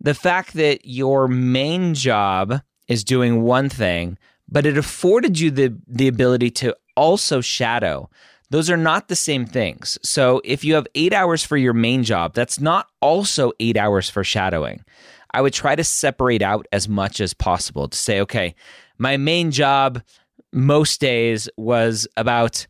the 0.00 0.14
fact 0.14 0.54
that 0.54 0.84
your 0.84 1.28
main 1.28 1.94
job 1.94 2.60
is 2.88 3.04
doing 3.04 3.42
one 3.42 3.68
thing, 3.68 4.18
but 4.48 4.66
it 4.66 4.76
afforded 4.76 5.38
you 5.38 5.50
the 5.50 5.76
the 5.86 6.08
ability 6.08 6.50
to 6.50 6.76
also 6.96 7.40
shadow. 7.40 8.08
Those 8.54 8.70
are 8.70 8.76
not 8.76 9.08
the 9.08 9.16
same 9.16 9.46
things. 9.46 9.98
So 10.04 10.40
if 10.44 10.62
you 10.64 10.76
have 10.76 10.86
eight 10.94 11.12
hours 11.12 11.42
for 11.42 11.56
your 11.56 11.72
main 11.72 12.04
job, 12.04 12.34
that's 12.34 12.60
not 12.60 12.86
also 13.00 13.50
eight 13.58 13.76
hours 13.76 14.08
for 14.08 14.22
shadowing. 14.22 14.84
I 15.32 15.40
would 15.40 15.52
try 15.52 15.74
to 15.74 15.82
separate 15.82 16.40
out 16.40 16.64
as 16.70 16.88
much 16.88 17.20
as 17.20 17.34
possible 17.34 17.88
to 17.88 17.98
say, 17.98 18.20
okay, 18.20 18.54
my 18.96 19.16
main 19.16 19.50
job 19.50 20.04
most 20.52 21.00
days 21.00 21.48
was 21.56 22.06
about 22.16 22.64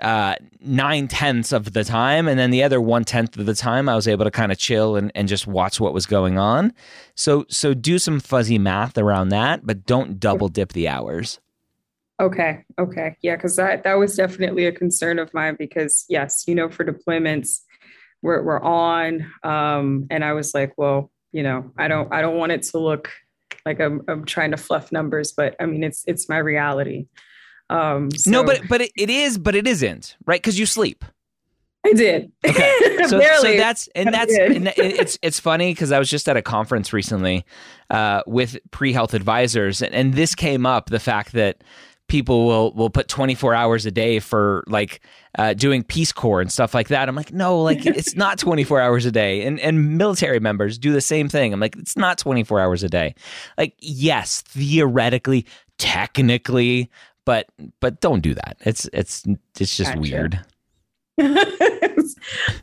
uh, 0.00 0.36
nine 0.62 1.06
tenths 1.06 1.52
of 1.52 1.74
the 1.74 1.84
time, 1.84 2.28
and 2.28 2.38
then 2.38 2.50
the 2.50 2.62
other 2.62 2.80
one 2.80 3.04
tenth 3.04 3.36
of 3.36 3.44
the 3.44 3.54
time, 3.54 3.90
I 3.90 3.94
was 3.94 4.08
able 4.08 4.24
to 4.24 4.30
kind 4.30 4.50
of 4.50 4.56
chill 4.56 4.96
and, 4.96 5.12
and 5.14 5.28
just 5.28 5.46
watch 5.46 5.78
what 5.78 5.92
was 5.92 6.06
going 6.06 6.38
on. 6.38 6.72
So, 7.14 7.44
so 7.50 7.74
do 7.74 7.98
some 7.98 8.20
fuzzy 8.20 8.58
math 8.58 8.96
around 8.96 9.28
that, 9.28 9.66
but 9.66 9.84
don't 9.84 10.18
double 10.18 10.48
dip 10.48 10.72
the 10.72 10.88
hours. 10.88 11.40
Okay. 12.20 12.64
Okay. 12.78 13.16
Yeah, 13.22 13.36
because 13.36 13.56
that 13.56 13.84
that 13.84 13.94
was 13.94 14.16
definitely 14.16 14.66
a 14.66 14.72
concern 14.72 15.18
of 15.18 15.32
mine 15.34 15.56
because 15.58 16.04
yes, 16.08 16.44
you 16.46 16.54
know, 16.54 16.70
for 16.70 16.84
deployments, 16.84 17.60
we're 18.22 18.42
we're 18.42 18.62
on, 18.62 19.30
um, 19.42 20.06
and 20.10 20.24
I 20.24 20.32
was 20.32 20.54
like, 20.54 20.72
well, 20.78 21.10
you 21.32 21.42
know, 21.42 21.70
I 21.76 21.88
don't 21.88 22.12
I 22.12 22.22
don't 22.22 22.38
want 22.38 22.52
it 22.52 22.62
to 22.64 22.78
look 22.78 23.10
like 23.66 23.80
I'm 23.80 24.02
I'm 24.08 24.24
trying 24.24 24.52
to 24.52 24.56
fluff 24.56 24.92
numbers, 24.92 25.32
but 25.32 25.56
I 25.60 25.66
mean, 25.66 25.84
it's 25.84 26.04
it's 26.06 26.28
my 26.28 26.38
reality. 26.38 27.08
Um, 27.68 28.10
so. 28.10 28.30
No, 28.30 28.44
but 28.44 28.62
but 28.68 28.80
it, 28.80 28.92
it 28.96 29.10
is, 29.10 29.36
but 29.36 29.54
it 29.54 29.66
isn't, 29.66 30.16
right? 30.24 30.40
Because 30.40 30.58
you 30.58 30.66
sleep. 30.66 31.04
I 31.84 31.92
did. 31.92 32.32
Okay. 32.46 32.72
So, 33.06 33.20
so 33.20 33.56
that's 33.56 33.88
and 33.94 34.12
that's 34.12 34.36
and 34.36 34.72
it's 34.76 35.16
it's 35.22 35.38
funny 35.38 35.70
because 35.70 35.92
I 35.92 36.00
was 36.00 36.10
just 36.10 36.28
at 36.28 36.36
a 36.36 36.42
conference 36.42 36.92
recently 36.92 37.44
uh, 37.88 38.22
with 38.26 38.58
pre 38.72 38.92
health 38.92 39.14
advisors, 39.14 39.80
and, 39.80 39.94
and 39.94 40.14
this 40.14 40.34
came 40.34 40.66
up 40.66 40.90
the 40.90 40.98
fact 40.98 41.30
that 41.34 41.62
people 42.08 42.46
will 42.46 42.72
will 42.72 42.90
put 42.90 43.08
24 43.08 43.54
hours 43.54 43.86
a 43.86 43.90
day 43.90 44.18
for 44.18 44.64
like 44.66 45.00
uh, 45.38 45.54
doing 45.54 45.82
Peace 45.82 46.12
Corps 46.12 46.40
and 46.40 46.50
stuff 46.50 46.74
like 46.74 46.88
that. 46.88 47.08
I'm 47.08 47.16
like, 47.16 47.32
no, 47.32 47.60
like 47.60 47.84
it's 47.86 48.16
not 48.16 48.38
24 48.38 48.80
hours 48.80 49.04
a 49.06 49.12
day. 49.12 49.42
And 49.42 49.58
and 49.60 49.98
military 49.98 50.40
members 50.40 50.78
do 50.78 50.92
the 50.92 51.00
same 51.00 51.28
thing. 51.28 51.52
I'm 51.52 51.60
like, 51.60 51.76
it's 51.76 51.96
not 51.96 52.18
24 52.18 52.60
hours 52.60 52.82
a 52.82 52.88
day. 52.88 53.14
Like, 53.58 53.74
yes, 53.78 54.42
theoretically, 54.42 55.46
technically, 55.78 56.90
but 57.24 57.48
but 57.80 58.00
don't 58.00 58.20
do 58.20 58.34
that. 58.34 58.56
It's 58.60 58.88
it's 58.92 59.24
it's 59.58 59.76
just 59.76 59.94
gotcha. 59.94 60.00
weird. 60.00 60.40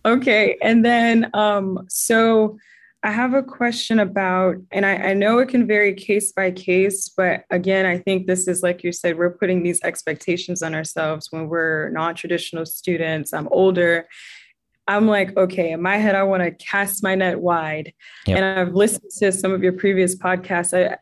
okay, 0.05 0.57
and 0.61 0.85
then 0.85 1.29
um, 1.33 1.85
so 1.89 2.57
I 3.03 3.11
have 3.11 3.33
a 3.33 3.43
question 3.43 3.99
about, 3.99 4.55
and 4.71 4.85
I, 4.85 4.95
I, 4.95 5.13
know 5.13 5.39
it 5.39 5.49
can 5.49 5.67
vary 5.67 5.93
case 5.93 6.31
by 6.31 6.51
case, 6.51 7.09
but 7.09 7.43
again, 7.49 7.85
I 7.85 7.97
think 7.97 8.27
this 8.27 8.47
is 8.47 8.63
like 8.63 8.81
you 8.81 8.93
said, 8.93 9.17
we're 9.17 9.37
putting 9.37 9.61
these 9.61 9.81
expectations 9.83 10.63
on 10.63 10.73
ourselves 10.73 11.27
when 11.29 11.49
we're 11.49 11.89
non 11.89 12.15
traditional 12.15 12.65
students. 12.65 13.33
I'm 13.33 13.49
older. 13.51 14.07
I'm 14.87 15.07
like, 15.07 15.35
okay, 15.35 15.71
in 15.71 15.81
my 15.81 15.97
head, 15.97 16.15
I 16.15 16.23
want 16.23 16.43
to 16.43 16.51
cast 16.51 17.03
my 17.03 17.13
net 17.13 17.41
wide. 17.41 17.93
Yep. 18.25 18.37
And 18.37 18.45
I've 18.45 18.73
listened 18.73 19.11
to 19.19 19.33
some 19.33 19.51
of 19.51 19.61
your 19.61 19.73
previous 19.73 20.15
podcasts. 20.15 20.73
I, 20.73 20.97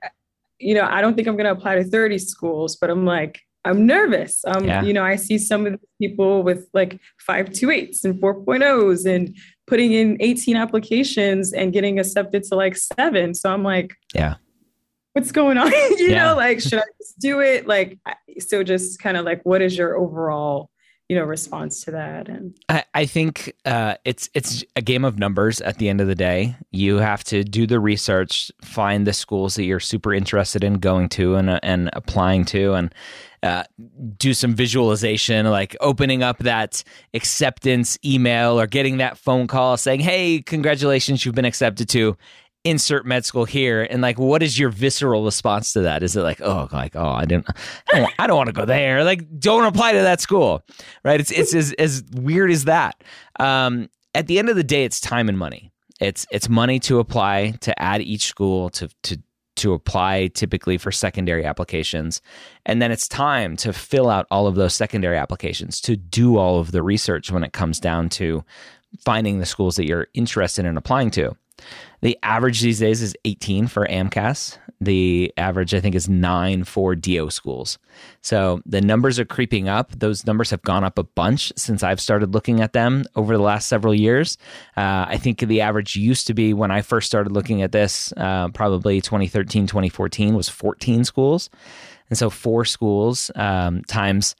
you 0.58 0.74
know, 0.74 0.88
I 0.89 1.01
don't 1.01 1.15
think 1.15 1.27
I'm 1.27 1.36
going 1.36 1.46
to 1.46 1.51
apply 1.51 1.75
to 1.75 1.84
30 1.84 2.17
schools, 2.17 2.75
but 2.75 2.89
I'm 2.89 3.05
like, 3.05 3.41
I'm 3.63 3.86
nervous. 3.86 4.43
Um, 4.46 4.65
yeah. 4.65 4.81
you 4.81 4.93
know, 4.93 5.03
I 5.03 5.15
see 5.15 5.38
some 5.38 5.67
of 5.67 5.74
the 5.74 5.79
people 6.00 6.41
with 6.41 6.67
like 6.74 7.00
five 7.20 7.53
two 7.53 7.70
eights 7.70 8.03
and 8.03 8.20
4.0s 8.20 9.05
and 9.05 9.36
putting 9.71 9.93
in 9.93 10.17
18 10.19 10.57
applications 10.57 11.53
and 11.53 11.71
getting 11.71 11.97
accepted 11.97 12.43
to 12.43 12.55
like 12.55 12.75
seven. 12.75 13.33
So 13.33 13.49
I'm 13.49 13.63
like, 13.63 13.93
yeah, 14.13 14.35
what's 15.13 15.31
going 15.31 15.57
on? 15.57 15.71
you 15.97 16.09
yeah. 16.09 16.25
know, 16.25 16.35
like, 16.35 16.59
should 16.59 16.79
I 16.79 16.83
just 17.01 17.17
do 17.19 17.39
it? 17.39 17.67
Like, 17.67 17.97
so 18.39 18.65
just 18.65 18.99
kind 18.99 19.15
of 19.15 19.23
like, 19.23 19.39
what 19.43 19.61
is 19.61 19.77
your 19.77 19.95
overall 19.95 20.69
you 21.07 21.17
know 21.17 21.25
response 21.25 21.83
to 21.83 21.91
that 21.91 22.29
and 22.29 22.57
i, 22.69 22.85
I 22.93 23.05
think 23.05 23.51
uh, 23.65 23.95
it's 24.05 24.29
it's 24.33 24.63
a 24.77 24.81
game 24.81 25.03
of 25.03 25.19
numbers 25.19 25.59
at 25.59 25.77
the 25.77 25.89
end 25.89 25.99
of 25.99 26.07
the 26.07 26.15
day 26.15 26.55
you 26.71 26.99
have 26.99 27.25
to 27.25 27.43
do 27.43 27.67
the 27.67 27.81
research 27.81 28.49
find 28.63 29.05
the 29.05 29.11
schools 29.11 29.55
that 29.55 29.65
you're 29.65 29.81
super 29.81 30.13
interested 30.13 30.63
in 30.63 30.75
going 30.75 31.09
to 31.09 31.35
and, 31.35 31.59
and 31.63 31.89
applying 31.91 32.45
to 32.45 32.75
and 32.75 32.95
uh, 33.43 33.63
do 34.17 34.33
some 34.33 34.53
visualization, 34.55 35.48
like 35.48 35.75
opening 35.81 36.21
up 36.24 36.38
that 36.39 36.83
acceptance 37.13 37.98
email 38.05 38.60
or 38.60 38.67
getting 38.67 38.98
that 38.98 39.17
phone 39.17 39.48
call 39.48 39.77
saying, 39.77 40.01
"Hey, 40.01 40.41
congratulations, 40.41 41.25
you've 41.25 41.36
been 41.36 41.45
accepted 41.45 41.89
to." 41.89 42.17
insert 42.63 43.05
med 43.05 43.25
school 43.25 43.45
here. 43.45 43.88
And 43.89 44.01
like 44.01 44.19
what 44.19 44.43
is 44.43 44.60
your 44.60 44.69
visceral 44.69 45.25
response 45.25 45.74
to 45.74 45.81
that? 45.81 46.03
Is 46.03 46.15
it 46.15 46.21
like 46.21 46.41
oh 46.41 46.69
like 46.71 46.95
oh 46.95 47.10
i 47.10 47.25
didn't 47.25 47.48
i 47.91 48.00
don't, 48.00 48.13
I 48.19 48.27
don't 48.27 48.38
want 48.38 48.48
to 48.48 48.53
go 48.53 48.65
there 48.65 49.03
like 49.03 49.39
don't 49.39 49.65
apply 49.65 49.93
to 49.93 50.00
that 50.00 50.21
school 50.21 50.62
right? 51.03 51.19
It's 51.19 51.31
it's 51.31 51.55
as, 51.55 51.74
as 51.74 52.03
weird 52.13 52.51
as 52.51 52.65
that. 52.65 53.03
Um 53.39 53.89
at 54.13 54.27
the 54.27 54.38
end 54.38 54.50
of 54.50 54.55
the 54.55 54.63
day 54.63 54.83
it's 54.83 55.00
time 55.00 55.27
and 55.27 55.38
money. 55.38 55.71
It's 56.00 56.27
it's 56.31 56.50
money 56.50 56.79
to 56.81 57.00
apply 57.00 57.55
to 57.62 57.81
add 57.81 58.01
each 58.01 58.25
school 58.25 58.69
to 58.71 58.89
to 59.03 59.19
to 59.61 59.73
apply 59.73 60.27
typically 60.27 60.77
for 60.77 60.91
secondary 60.91 61.45
applications. 61.45 62.21
And 62.65 62.81
then 62.81 62.91
it's 62.91 63.07
time 63.07 63.55
to 63.57 63.73
fill 63.73 64.09
out 64.09 64.27
all 64.29 64.47
of 64.47 64.55
those 64.55 64.73
secondary 64.73 65.17
applications, 65.17 65.79
to 65.81 65.95
do 65.95 66.37
all 66.37 66.59
of 66.59 66.71
the 66.71 66.83
research 66.83 67.31
when 67.31 67.43
it 67.43 67.53
comes 67.53 67.79
down 67.79 68.09
to 68.09 68.43
finding 69.05 69.39
the 69.39 69.45
schools 69.45 69.75
that 69.75 69.85
you're 69.85 70.07
interested 70.13 70.65
in 70.65 70.77
applying 70.77 71.11
to. 71.11 71.35
The 72.01 72.17
average 72.23 72.61
these 72.61 72.79
days 72.79 73.01
is 73.01 73.15
18 73.25 73.67
for 73.67 73.85
AMCAS. 73.87 74.57
The 74.79 75.31
average, 75.37 75.75
I 75.75 75.79
think, 75.79 75.93
is 75.93 76.09
nine 76.09 76.63
for 76.63 76.95
DO 76.95 77.29
schools. 77.29 77.77
So 78.21 78.61
the 78.65 78.81
numbers 78.81 79.19
are 79.19 79.25
creeping 79.25 79.69
up. 79.69 79.91
Those 79.91 80.25
numbers 80.25 80.49
have 80.49 80.63
gone 80.63 80.83
up 80.83 80.97
a 80.97 81.03
bunch 81.03 81.53
since 81.55 81.83
I've 81.83 82.01
started 82.01 82.33
looking 82.33 82.61
at 82.61 82.73
them 82.73 83.03
over 83.15 83.37
the 83.37 83.43
last 83.43 83.67
several 83.67 83.93
years. 83.93 84.39
Uh, 84.75 85.05
I 85.07 85.17
think 85.17 85.39
the 85.39 85.61
average 85.61 85.95
used 85.95 86.25
to 86.27 86.33
be 86.33 86.53
when 86.55 86.71
I 86.71 86.81
first 86.81 87.05
started 87.05 87.31
looking 87.31 87.61
at 87.61 87.71
this, 87.71 88.11
uh, 88.17 88.47
probably 88.49 89.01
2013, 89.01 89.67
2014, 89.67 90.33
was 90.33 90.49
14 90.49 91.03
schools. 91.03 91.51
And 92.09 92.17
so 92.17 92.31
four 92.31 92.65
schools 92.65 93.29
um, 93.35 93.83
times 93.83 94.35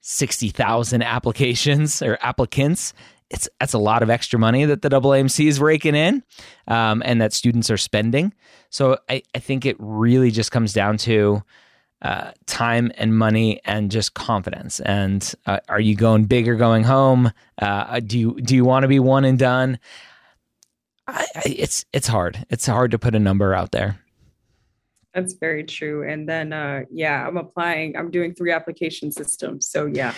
60,000 0.00 1.02
applications 1.02 2.02
or 2.02 2.18
applicants 2.20 2.92
it's 3.30 3.48
that's 3.58 3.72
a 3.72 3.78
lot 3.78 4.02
of 4.02 4.10
extra 4.10 4.38
money 4.38 4.64
that 4.64 4.82
the 4.82 4.88
AAMC 4.88 5.46
is 5.46 5.60
raking 5.60 5.94
in 5.94 6.22
um, 6.68 7.02
and 7.04 7.20
that 7.20 7.32
students 7.32 7.70
are 7.70 7.76
spending. 7.76 8.32
So 8.70 8.98
I, 9.08 9.22
I 9.34 9.38
think 9.38 9.66
it 9.66 9.76
really 9.78 10.30
just 10.30 10.52
comes 10.52 10.72
down 10.72 10.98
to 10.98 11.42
uh, 12.02 12.32
time 12.46 12.92
and 12.96 13.16
money 13.16 13.60
and 13.64 13.90
just 13.90 14.14
confidence. 14.14 14.80
And 14.80 15.34
uh, 15.46 15.60
are 15.68 15.80
you 15.80 15.96
going 15.96 16.24
big 16.24 16.48
or 16.48 16.56
going 16.56 16.84
home? 16.84 17.32
Uh, 17.58 18.00
do 18.00 18.18
you 18.18 18.40
do 18.40 18.54
you 18.54 18.64
want 18.64 18.84
to 18.84 18.88
be 18.88 19.00
one 19.00 19.24
and 19.24 19.38
done? 19.38 19.78
I, 21.06 21.26
I, 21.34 21.42
it's 21.46 21.84
it's 21.92 22.06
hard. 22.06 22.44
It's 22.50 22.66
hard 22.66 22.90
to 22.90 22.98
put 22.98 23.14
a 23.14 23.20
number 23.20 23.54
out 23.54 23.72
there. 23.72 23.98
That's 25.14 25.34
very 25.34 25.62
true. 25.62 26.06
And 26.08 26.28
then, 26.28 26.52
uh, 26.52 26.82
yeah, 26.90 27.24
I'm 27.24 27.36
applying. 27.36 27.96
I'm 27.96 28.10
doing 28.10 28.34
three 28.34 28.50
application 28.50 29.12
systems. 29.12 29.68
So 29.68 29.86
yeah. 29.86 30.12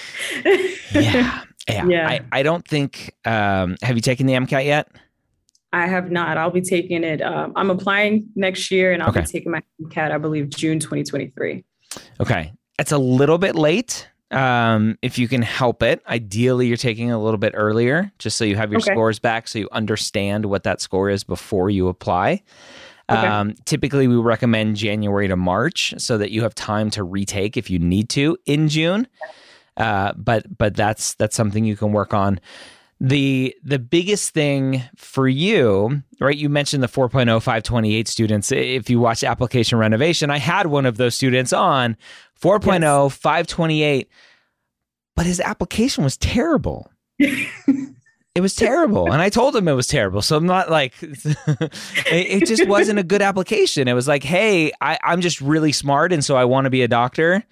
yeah. 0.92 1.42
Yeah. 1.68 1.86
yeah. 1.86 2.08
I, 2.08 2.20
I 2.32 2.42
don't 2.42 2.66
think, 2.66 3.14
um, 3.24 3.76
have 3.82 3.96
you 3.96 4.02
taken 4.02 4.26
the 4.26 4.34
MCAT 4.34 4.64
yet? 4.64 4.88
I 5.72 5.86
have 5.86 6.10
not. 6.10 6.38
I'll 6.38 6.50
be 6.50 6.60
taking 6.60 7.04
it. 7.04 7.20
Um, 7.20 7.52
I'm 7.56 7.70
applying 7.70 8.28
next 8.34 8.70
year 8.70 8.92
and 8.92 9.02
I'll 9.02 9.10
okay. 9.10 9.20
be 9.20 9.26
taking 9.26 9.52
my 9.52 9.62
MCAT, 9.82 10.10
I 10.10 10.18
believe, 10.18 10.48
June 10.48 10.78
2023. 10.78 11.64
Okay. 12.20 12.52
It's 12.78 12.92
a 12.92 12.98
little 12.98 13.38
bit 13.38 13.56
late. 13.56 14.08
Um, 14.30 14.98
if 15.02 15.18
you 15.18 15.28
can 15.28 15.42
help 15.42 15.82
it, 15.82 16.02
ideally 16.08 16.66
you're 16.66 16.76
taking 16.76 17.12
a 17.12 17.22
little 17.22 17.38
bit 17.38 17.52
earlier 17.54 18.10
just 18.18 18.36
so 18.36 18.44
you 18.44 18.56
have 18.56 18.72
your 18.72 18.80
okay. 18.80 18.92
scores 18.92 19.18
back 19.18 19.48
so 19.48 19.58
you 19.58 19.68
understand 19.70 20.46
what 20.46 20.64
that 20.64 20.80
score 20.80 21.10
is 21.10 21.24
before 21.24 21.70
you 21.70 21.88
apply. 21.88 22.42
Okay. 23.08 23.26
Um, 23.26 23.54
typically, 23.66 24.08
we 24.08 24.16
recommend 24.16 24.76
January 24.76 25.28
to 25.28 25.36
March 25.36 25.94
so 25.98 26.18
that 26.18 26.32
you 26.32 26.42
have 26.42 26.56
time 26.56 26.90
to 26.90 27.04
retake 27.04 27.56
if 27.56 27.70
you 27.70 27.78
need 27.78 28.08
to 28.10 28.36
in 28.46 28.68
June. 28.68 29.06
Uh, 29.76 30.12
but 30.16 30.46
but 30.56 30.74
that's 30.74 31.14
that's 31.14 31.36
something 31.36 31.64
you 31.64 31.76
can 31.76 31.92
work 31.92 32.14
on. 32.14 32.40
The 32.98 33.54
the 33.62 33.78
biggest 33.78 34.32
thing 34.32 34.82
for 34.96 35.28
you, 35.28 36.02
right? 36.18 36.36
You 36.36 36.48
mentioned 36.48 36.82
the 36.82 36.88
4.0 36.88 37.26
528 37.42 38.08
students. 38.08 38.50
If 38.52 38.88
you 38.88 39.00
watch 39.00 39.22
application 39.22 39.78
renovation, 39.78 40.30
I 40.30 40.38
had 40.38 40.68
one 40.68 40.86
of 40.86 40.96
those 40.96 41.14
students 41.14 41.52
on 41.52 41.96
4.0 42.40 42.80
yes. 42.80 43.16
528, 43.16 44.08
but 45.14 45.26
his 45.26 45.40
application 45.40 46.04
was 46.04 46.16
terrible. 46.16 46.90
it 48.36 48.42
was 48.42 48.54
terrible 48.54 49.10
and 49.10 49.22
i 49.22 49.30
told 49.30 49.56
him 49.56 49.66
it 49.66 49.72
was 49.72 49.86
terrible 49.86 50.20
so 50.20 50.36
i'm 50.36 50.44
not 50.44 50.70
like 50.70 50.92
it, 51.02 51.72
it, 52.12 52.46
just 52.46 52.68
wasn't 52.68 52.98
a 52.98 53.02
good 53.02 53.22
application 53.22 53.88
it 53.88 53.94
was 53.94 54.06
like 54.06 54.22
hey 54.22 54.70
I, 54.82 54.98
i'm 55.02 55.22
just 55.22 55.40
really 55.40 55.72
smart 55.72 56.12
and 56.12 56.22
so 56.22 56.36
i 56.36 56.44
want 56.44 56.66
to 56.66 56.70
be 56.70 56.82
a 56.82 56.88
doctor 56.88 57.42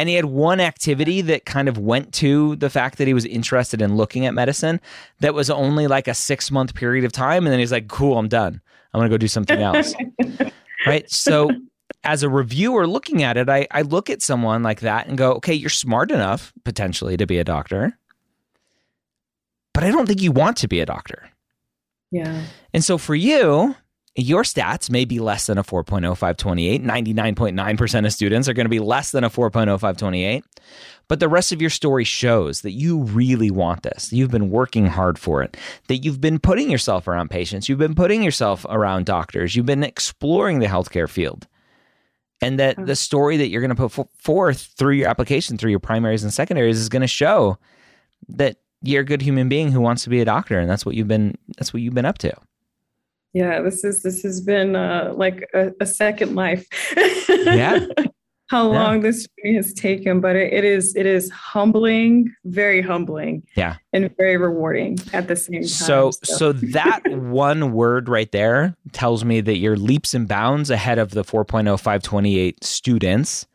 and 0.00 0.08
he 0.08 0.14
had 0.14 0.24
one 0.24 0.60
activity 0.60 1.20
that 1.20 1.44
kind 1.44 1.68
of 1.68 1.76
went 1.76 2.14
to 2.14 2.56
the 2.56 2.70
fact 2.70 2.96
that 2.96 3.06
he 3.06 3.12
was 3.12 3.26
interested 3.26 3.82
in 3.82 3.98
looking 3.98 4.24
at 4.24 4.32
medicine 4.32 4.80
that 5.18 5.34
was 5.34 5.50
only 5.50 5.86
like 5.88 6.08
a 6.08 6.14
six 6.14 6.50
month 6.50 6.74
period 6.74 7.04
of 7.04 7.12
time. 7.12 7.44
And 7.44 7.52
then 7.52 7.58
he's 7.58 7.70
like, 7.70 7.88
cool, 7.88 8.16
I'm 8.16 8.26
done. 8.26 8.62
I'm 8.94 8.98
going 8.98 9.10
to 9.10 9.12
go 9.12 9.18
do 9.18 9.28
something 9.28 9.60
else. 9.60 9.94
right. 10.86 11.10
So, 11.10 11.50
as 12.02 12.22
a 12.22 12.30
reviewer 12.30 12.86
looking 12.86 13.22
at 13.22 13.36
it, 13.36 13.50
I, 13.50 13.66
I 13.72 13.82
look 13.82 14.08
at 14.08 14.22
someone 14.22 14.62
like 14.62 14.80
that 14.80 15.06
and 15.06 15.18
go, 15.18 15.32
okay, 15.32 15.52
you're 15.52 15.68
smart 15.68 16.10
enough 16.10 16.50
potentially 16.64 17.18
to 17.18 17.26
be 17.26 17.36
a 17.36 17.44
doctor, 17.44 17.98
but 19.74 19.84
I 19.84 19.90
don't 19.90 20.06
think 20.06 20.22
you 20.22 20.32
want 20.32 20.56
to 20.58 20.68
be 20.68 20.80
a 20.80 20.86
doctor. 20.86 21.28
Yeah. 22.10 22.42
And 22.72 22.82
so 22.82 22.96
for 22.96 23.14
you, 23.14 23.76
your 24.22 24.42
stats 24.42 24.90
may 24.90 25.04
be 25.04 25.18
less 25.18 25.46
than 25.46 25.58
a 25.58 25.62
4.0528. 25.62 26.84
99.9% 26.84 28.06
of 28.06 28.12
students 28.12 28.48
are 28.48 28.52
going 28.52 28.64
to 28.64 28.70
be 28.70 28.78
less 28.78 29.12
than 29.12 29.24
a 29.24 29.30
4.0528. 29.30 30.42
But 31.08 31.20
the 31.20 31.28
rest 31.28 31.52
of 31.52 31.60
your 31.60 31.70
story 31.70 32.04
shows 32.04 32.60
that 32.60 32.70
you 32.72 33.02
really 33.02 33.50
want 33.50 33.82
this. 33.82 34.12
You've 34.12 34.30
been 34.30 34.50
working 34.50 34.86
hard 34.86 35.18
for 35.18 35.42
it, 35.42 35.56
that 35.88 35.98
you've 35.98 36.20
been 36.20 36.38
putting 36.38 36.70
yourself 36.70 37.08
around 37.08 37.30
patients, 37.30 37.68
you've 37.68 37.78
been 37.78 37.96
putting 37.96 38.22
yourself 38.22 38.64
around 38.68 39.06
doctors, 39.06 39.56
you've 39.56 39.66
been 39.66 39.82
exploring 39.82 40.60
the 40.60 40.66
healthcare 40.66 41.08
field. 41.08 41.48
And 42.40 42.58
that 42.58 42.76
mm. 42.76 42.86
the 42.86 42.96
story 42.96 43.36
that 43.36 43.48
you're 43.48 43.60
going 43.60 43.74
to 43.74 43.88
put 43.88 44.08
forth 44.16 44.72
through 44.78 44.94
your 44.94 45.08
application, 45.08 45.58
through 45.58 45.72
your 45.72 45.80
primaries 45.80 46.22
and 46.22 46.32
secondaries, 46.32 46.78
is 46.78 46.88
going 46.88 47.02
to 47.02 47.08
show 47.08 47.58
that 48.28 48.58
you're 48.82 49.02
a 49.02 49.04
good 49.04 49.20
human 49.20 49.48
being 49.48 49.72
who 49.72 49.80
wants 49.80 50.04
to 50.04 50.10
be 50.10 50.20
a 50.20 50.24
doctor, 50.24 50.58
and 50.58 50.70
that's 50.70 50.86
what 50.86 50.94
you've 50.94 51.08
been. 51.08 51.36
That's 51.58 51.74
what 51.74 51.82
you've 51.82 51.94
been 51.94 52.06
up 52.06 52.18
to. 52.18 52.34
Yeah, 53.32 53.62
this 53.62 53.84
is 53.84 54.02
this 54.02 54.22
has 54.22 54.40
been 54.40 54.74
uh, 54.74 55.12
like 55.16 55.48
a, 55.54 55.72
a, 55.80 55.86
second 55.86 56.34
life. 56.34 56.66
yeah. 57.28 57.86
How 58.48 58.66
long 58.66 59.02
this 59.02 59.28
journey 59.38 59.54
has 59.54 59.72
taken, 59.72 60.20
but 60.20 60.34
it, 60.34 60.52
it 60.52 60.64
is 60.64 60.96
it 60.96 61.06
is 61.06 61.30
humbling, 61.30 62.34
very 62.44 62.82
humbling. 62.82 63.44
Yeah. 63.54 63.76
And 63.92 64.12
very 64.16 64.36
rewarding 64.36 64.98
at 65.12 65.28
the 65.28 65.36
same 65.36 65.60
time. 65.60 65.68
So 65.68 66.10
so, 66.10 66.34
so 66.36 66.52
that 66.52 67.02
one 67.06 67.72
word 67.72 68.08
right 68.08 68.30
there 68.32 68.74
tells 68.90 69.24
me 69.24 69.40
that 69.42 69.58
you're 69.58 69.76
leaps 69.76 70.12
and 70.14 70.26
bounds 70.26 70.68
ahead 70.68 70.98
of 70.98 71.10
the 71.10 71.22
4.0528 71.22 72.64
students 72.64 73.46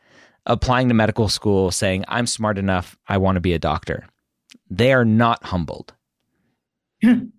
applying 0.46 0.88
to 0.88 0.94
medical 0.94 1.28
school 1.28 1.70
saying, 1.70 2.04
I'm 2.08 2.26
smart 2.26 2.56
enough, 2.56 2.96
I 3.08 3.18
want 3.18 3.36
to 3.36 3.40
be 3.40 3.52
a 3.52 3.58
doctor. 3.58 4.06
They 4.70 4.92
are 4.92 5.04
not 5.04 5.44
humbled. 5.44 5.92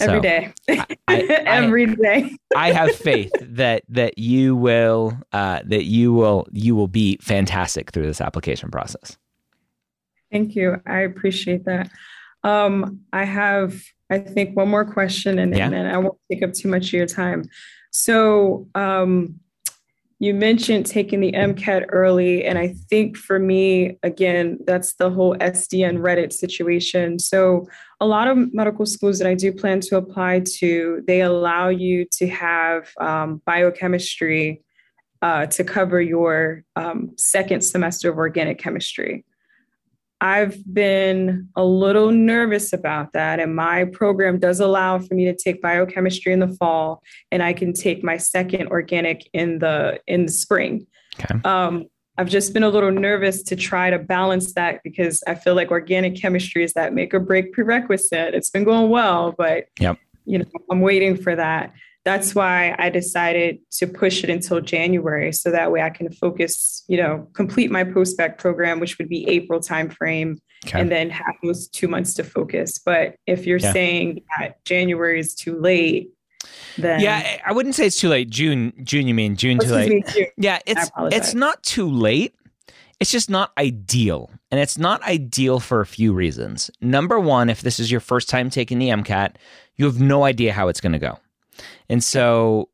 Every 0.00 0.20
day, 0.20 0.52
I, 0.68 0.86
I, 1.08 1.20
every 1.46 1.86
day. 1.86 2.36
I 2.56 2.72
have 2.72 2.94
faith 2.96 3.32
that 3.40 3.84
that 3.88 4.18
you 4.18 4.56
will 4.56 5.16
uh, 5.32 5.60
that 5.64 5.84
you 5.84 6.12
will 6.12 6.46
you 6.50 6.74
will 6.74 6.88
be 6.88 7.18
fantastic 7.20 7.92
through 7.92 8.06
this 8.06 8.20
application 8.20 8.70
process. 8.70 9.16
Thank 10.32 10.56
you. 10.56 10.80
I 10.86 11.00
appreciate 11.00 11.64
that. 11.66 11.90
Um, 12.42 13.00
I 13.12 13.24
have, 13.24 13.80
I 14.10 14.18
think, 14.18 14.56
one 14.56 14.68
more 14.68 14.84
question, 14.84 15.38
and, 15.38 15.56
yeah. 15.56 15.66
and 15.66 15.72
then 15.72 15.86
I 15.86 15.96
won't 15.98 16.18
take 16.30 16.42
up 16.42 16.52
too 16.52 16.68
much 16.68 16.88
of 16.88 16.92
your 16.92 17.06
time. 17.06 17.44
So, 17.92 18.68
um, 18.74 19.38
you 20.24 20.32
mentioned 20.32 20.86
taking 20.86 21.20
the 21.20 21.32
MCAT 21.32 21.84
early. 21.90 22.44
And 22.46 22.58
I 22.58 22.74
think 22.88 23.16
for 23.16 23.38
me, 23.38 23.98
again, 24.02 24.58
that's 24.66 24.94
the 24.94 25.10
whole 25.10 25.36
SDN 25.36 25.98
Reddit 25.98 26.32
situation. 26.32 27.18
So, 27.18 27.68
a 28.00 28.06
lot 28.06 28.26
of 28.26 28.52
medical 28.54 28.86
schools 28.86 29.18
that 29.18 29.28
I 29.28 29.34
do 29.34 29.52
plan 29.52 29.80
to 29.80 29.96
apply 29.96 30.42
to, 30.58 31.02
they 31.06 31.20
allow 31.20 31.68
you 31.68 32.06
to 32.12 32.26
have 32.28 32.90
um, 32.98 33.42
biochemistry 33.44 34.62
uh, 35.22 35.46
to 35.46 35.62
cover 35.62 36.00
your 36.00 36.64
um, 36.74 37.12
second 37.16 37.60
semester 37.60 38.10
of 38.10 38.16
organic 38.16 38.58
chemistry. 38.58 39.24
I've 40.24 40.56
been 40.72 41.50
a 41.54 41.62
little 41.62 42.10
nervous 42.10 42.72
about 42.72 43.12
that. 43.12 43.40
And 43.40 43.54
my 43.54 43.84
program 43.84 44.38
does 44.38 44.58
allow 44.58 44.98
for 44.98 45.14
me 45.14 45.26
to 45.26 45.36
take 45.36 45.60
biochemistry 45.60 46.32
in 46.32 46.40
the 46.40 46.48
fall, 46.48 47.02
and 47.30 47.42
I 47.42 47.52
can 47.52 47.74
take 47.74 48.02
my 48.02 48.16
second 48.16 48.68
organic 48.68 49.28
in 49.34 49.58
the 49.58 50.00
in 50.06 50.24
the 50.24 50.32
spring. 50.32 50.86
Okay. 51.20 51.38
Um, 51.44 51.84
I've 52.16 52.30
just 52.30 52.54
been 52.54 52.62
a 52.62 52.70
little 52.70 52.90
nervous 52.90 53.42
to 53.42 53.56
try 53.56 53.90
to 53.90 53.98
balance 53.98 54.54
that 54.54 54.80
because 54.82 55.22
I 55.26 55.34
feel 55.34 55.54
like 55.54 55.70
organic 55.70 56.18
chemistry 56.18 56.64
is 56.64 56.72
that 56.72 56.94
make 56.94 57.12
or 57.12 57.20
break 57.20 57.52
prerequisite. 57.52 58.34
It's 58.34 58.48
been 58.48 58.64
going 58.64 58.88
well, 58.88 59.34
but 59.36 59.66
yep. 59.78 59.98
you 60.24 60.38
know, 60.38 60.46
I'm 60.70 60.80
waiting 60.80 61.18
for 61.18 61.36
that 61.36 61.74
that's 62.04 62.34
why 62.34 62.74
I 62.78 62.90
decided 62.90 63.58
to 63.78 63.86
push 63.86 64.22
it 64.22 64.30
until 64.30 64.60
January 64.60 65.32
so 65.32 65.50
that 65.50 65.72
way 65.72 65.80
I 65.80 65.90
can 65.90 66.12
focus, 66.12 66.84
you 66.86 66.98
know, 66.98 67.26
complete 67.32 67.70
my 67.70 67.82
post-bac 67.84 68.38
program, 68.38 68.78
which 68.78 68.98
would 68.98 69.08
be 69.08 69.26
April 69.28 69.60
timeframe, 69.60 70.38
okay. 70.66 70.80
and 70.80 70.90
then 70.90 71.08
have 71.10 71.34
those 71.42 71.66
two 71.68 71.88
months 71.88 72.14
to 72.14 72.24
focus. 72.24 72.78
But 72.78 73.16
if 73.26 73.46
you're 73.46 73.58
yeah. 73.58 73.72
saying 73.72 74.22
that 74.38 74.62
January 74.64 75.18
is 75.18 75.34
too 75.34 75.58
late, 75.58 76.10
then 76.76 77.00
yeah, 77.00 77.40
I 77.46 77.52
wouldn't 77.52 77.74
say 77.74 77.86
it's 77.86 77.98
too 77.98 78.10
late. 78.10 78.28
June, 78.28 78.74
June, 78.82 79.08
you 79.08 79.14
mean 79.14 79.36
June 79.36 79.58
too 79.58 79.68
late? 79.68 79.88
Me, 79.88 80.02
June. 80.12 80.26
Yeah, 80.36 80.58
it's 80.66 80.90
it's 81.10 81.32
not 81.32 81.62
too 81.62 81.88
late. 81.88 82.34
It's 83.00 83.10
just 83.10 83.30
not 83.30 83.52
ideal. 83.58 84.30
And 84.50 84.60
it's 84.60 84.78
not 84.78 85.02
ideal 85.02 85.58
for 85.58 85.80
a 85.80 85.86
few 85.86 86.12
reasons. 86.12 86.70
Number 86.80 87.18
one, 87.18 87.50
if 87.50 87.62
this 87.62 87.80
is 87.80 87.90
your 87.90 88.00
first 88.00 88.28
time 88.28 88.50
taking 88.50 88.78
the 88.78 88.88
MCAT, 88.88 89.36
you 89.76 89.84
have 89.86 90.00
no 90.00 90.24
idea 90.24 90.52
how 90.52 90.68
it's 90.68 90.80
going 90.80 90.92
to 90.92 90.98
go. 90.98 91.18
And 91.88 92.02
so 92.02 92.68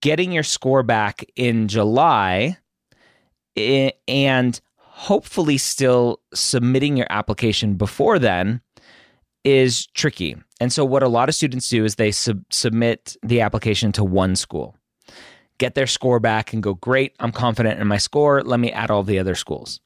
getting 0.00 0.32
your 0.32 0.42
score 0.42 0.82
back 0.82 1.24
in 1.36 1.68
July 1.68 2.56
eh, 3.56 3.90
and 4.08 4.60
hopefully 4.78 5.58
still 5.58 6.20
submitting 6.34 6.96
your 6.96 7.06
application 7.10 7.74
before 7.74 8.18
then 8.18 8.60
is 9.44 9.86
tricky. 9.88 10.36
And 10.60 10.72
so 10.72 10.84
what 10.84 11.02
a 11.02 11.08
lot 11.08 11.28
of 11.28 11.34
students 11.34 11.68
do 11.68 11.84
is 11.84 11.96
they 11.96 12.10
sub- 12.10 12.44
submit 12.50 13.16
the 13.22 13.40
application 13.40 13.92
to 13.92 14.04
one 14.04 14.34
school. 14.36 14.76
Get 15.58 15.74
their 15.74 15.86
score 15.86 16.20
back 16.20 16.52
and 16.52 16.62
go, 16.62 16.74
"Great, 16.74 17.14
I'm 17.20 17.32
confident 17.32 17.80
in 17.80 17.86
my 17.86 17.98
score. 17.98 18.42
Let 18.42 18.60
me 18.60 18.72
add 18.72 18.90
all 18.90 19.02
the 19.02 19.18
other 19.18 19.34
schools." 19.34 19.80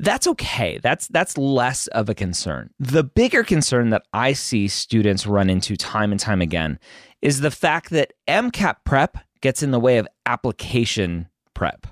that's 0.00 0.26
okay. 0.26 0.78
That's 0.82 1.06
that's 1.08 1.36
less 1.36 1.86
of 1.88 2.08
a 2.08 2.14
concern. 2.14 2.70
The 2.78 3.04
bigger 3.04 3.44
concern 3.44 3.90
that 3.90 4.02
I 4.12 4.32
see 4.32 4.66
students 4.66 5.26
run 5.26 5.50
into 5.50 5.76
time 5.76 6.10
and 6.10 6.18
time 6.18 6.40
again 6.40 6.78
is 7.22 7.40
the 7.40 7.50
fact 7.50 7.90
that 7.90 8.12
MCAT 8.28 8.76
prep 8.84 9.18
gets 9.40 9.62
in 9.62 9.70
the 9.70 9.80
way 9.80 9.98
of 9.98 10.08
application 10.26 11.28
prep. 11.54 11.86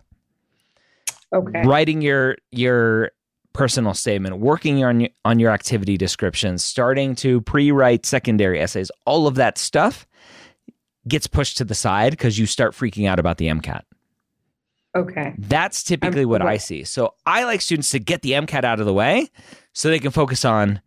Okay. 1.33 1.63
Writing 1.65 2.01
your 2.01 2.37
your 2.51 3.11
personal 3.53 3.93
statement, 3.93 4.39
working 4.39 4.85
on 4.85 5.01
your, 5.01 5.11
on 5.25 5.39
your 5.39 5.51
activity 5.51 5.97
descriptions, 5.97 6.65
starting 6.65 7.15
to 7.17 7.41
pre-write 7.41 8.07
secondary 8.07 8.61
essays, 8.61 8.91
all 9.05 9.27
of 9.27 9.35
that 9.35 9.59
stuff 9.59 10.07
gets 11.09 11.27
pushed 11.27 11.59
to 11.59 11.65
the 11.65 11.75
side 11.75 12.13
because 12.13 12.39
you 12.39 12.47
start 12.47 12.73
freaking 12.73 13.09
out 13.09 13.19
about 13.19 13.37
the 13.39 13.49
MCAT. 13.49 13.83
Okay. 14.95 15.35
That's 15.39 15.83
typically 15.83 16.23
I'm, 16.23 16.29
what 16.29 16.43
I 16.43 16.57
see. 16.57 16.85
So 16.85 17.15
I 17.27 17.45
like 17.45 17.61
students 17.61 17.91
to 17.91 17.99
get 17.99 18.23
the 18.23 18.33
MCAT 18.33 18.65
out 18.65 18.81
of 18.81 18.87
the 18.87 18.95
way 18.95 19.29
so 19.73 19.89
they 19.89 19.99
can 19.99 20.13
focus 20.13 20.45
on 20.45 20.81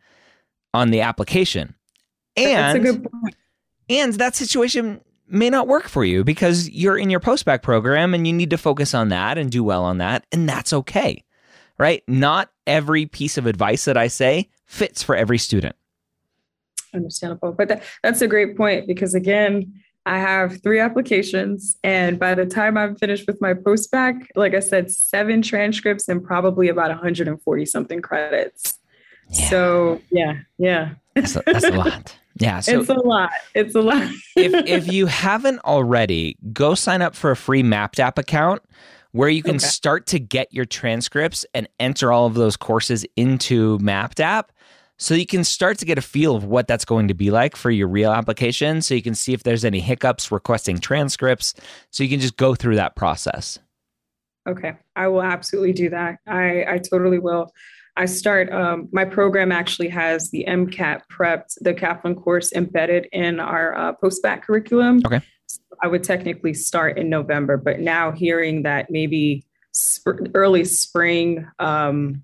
on 0.74 0.92
the 0.92 1.02
application. 1.02 1.76
And 2.38 3.06
and 3.90 4.14
that 4.14 4.36
situation 4.36 5.02
may 5.28 5.50
not 5.50 5.68
work 5.68 5.88
for 5.88 6.04
you 6.04 6.24
because 6.24 6.70
you're 6.70 6.98
in 6.98 7.10
your 7.10 7.20
post-bac 7.20 7.64
program 7.64 8.14
and 8.14 8.28
you 8.28 8.34
need 8.34 8.50
to 8.50 8.58
focus 8.58 8.94
on 8.94 9.10
that 9.10 9.38
and 9.38 9.52
do 9.52 9.64
well 9.64 9.84
on 9.84 9.98
that 10.00 10.26
and 10.32 10.48
that's 10.48 10.74
okay. 10.74 11.24
Right? 11.78 12.04
Not 12.08 12.52
every 12.68 13.06
piece 13.06 13.38
of 13.38 13.48
advice 13.48 13.86
that 13.86 13.98
I 13.98 14.08
say 14.08 14.50
fits 14.66 15.02
for 15.02 15.16
every 15.16 15.38
student. 15.38 15.76
Understandable. 16.94 17.54
But 17.54 17.70
that, 17.70 17.84
that's 18.04 18.22
a 18.22 18.28
great 18.28 18.56
point 18.56 18.88
because 18.88 19.16
again, 19.16 19.82
I 20.06 20.18
have 20.18 20.62
three 20.64 20.80
applications, 20.80 21.78
and 21.84 22.18
by 22.18 22.34
the 22.34 22.46
time 22.46 22.76
I'm 22.76 22.96
finished 22.96 23.28
with 23.28 23.40
my 23.40 23.54
post-bac, 23.54 24.32
like 24.36 24.56
I 24.56 24.60
said, 24.60 24.90
seven 24.90 25.44
transcripts 25.44 26.08
and 26.10 26.24
probably 26.24 26.70
about 26.70 26.90
140 26.90 27.66
something 27.66 28.02
credits. 28.02 28.80
Yeah. 29.30 29.50
So 29.50 30.02
yeah, 30.10 30.40
yeah, 30.58 30.96
that's 31.14 31.36
a, 31.36 31.44
that's 31.46 31.66
a 31.66 31.72
lot. 31.78 32.16
Yeah, 32.42 32.60
so 32.60 32.80
it's 32.80 32.90
a 32.90 32.94
lot. 32.94 33.32
It's 33.54 33.76
a 33.76 33.82
lot. 33.82 34.10
if 34.36 34.54
if 34.68 34.92
you 34.92 35.06
haven't 35.24 35.60
already, 35.60 36.38
go 36.52 36.76
sign 36.76 37.02
up 37.02 37.16
for 37.16 37.32
a 37.32 37.36
free 37.36 37.64
Mappd 37.64 38.00
app 38.00 38.18
account 38.18 38.64
where 39.12 39.30
you 39.30 39.44
can 39.44 39.58
okay. 39.58 39.66
start 39.66 40.08
to 40.08 40.20
get 40.20 40.52
your 40.54 40.66
transcripts 40.66 41.46
and 41.54 41.68
enter 41.80 42.12
all 42.12 42.26
of 42.26 42.34
those 42.34 42.56
courses 42.58 43.06
into 43.16 43.78
Mappd 43.80 44.22
app. 44.22 44.52
so 44.98 45.14
you 45.14 45.26
can 45.26 45.44
start 45.44 45.78
to 45.80 45.86
get 45.86 45.98
a 45.98 46.02
feel 46.02 46.36
of 46.36 46.46
what 46.46 46.68
that's 46.68 46.86
going 46.86 47.08
to 47.08 47.14
be 47.14 47.30
like 47.30 47.56
for 47.56 47.72
your 47.72 47.88
real 47.88 48.12
application. 48.12 48.82
So 48.82 48.96
you 48.96 49.02
can 49.02 49.16
see 49.16 49.34
if 49.34 49.44
there's 49.44 49.66
any 49.66 49.80
hiccups 49.80 50.32
requesting 50.32 50.80
transcripts. 50.80 51.54
So 51.90 52.04
you 52.04 52.10
can 52.10 52.20
just 52.20 52.38
go 52.38 52.56
through 52.56 52.76
that 52.76 52.96
process. 52.96 53.60
Okay, 54.48 54.74
I 54.96 55.08
will 55.08 55.22
absolutely 55.22 55.74
do 55.74 55.90
that. 55.90 56.18
I, 56.28 56.66
I 56.68 56.78
totally 56.80 57.20
will. 57.20 57.52
I 57.98 58.06
start, 58.06 58.52
um, 58.52 58.88
my 58.92 59.06
program 59.06 59.52
actually 59.52 59.90
has 59.90 60.32
the 60.32 60.46
MCAT 60.48 61.02
prepped, 61.12 61.56
the 61.62 61.74
Kaplan 61.74 62.16
course 62.16 62.54
embedded 62.54 63.08
in 63.12 63.40
our 63.40 63.78
uh, 63.78 63.94
post-bac 63.94 64.46
curriculum. 64.46 65.02
Okay. 65.06 65.22
So 65.48 65.60
I 65.84 65.88
would 65.88 66.04
technically 66.04 66.54
start 66.54 66.98
in 66.98 67.10
November, 67.10 67.58
but 67.58 67.80
now 67.80 68.12
hearing 68.12 68.64
that 68.64 68.90
maybe 68.90 69.46
sp- 69.76 70.32
early 70.34 70.64
spring 70.64 71.48
um, 71.60 72.24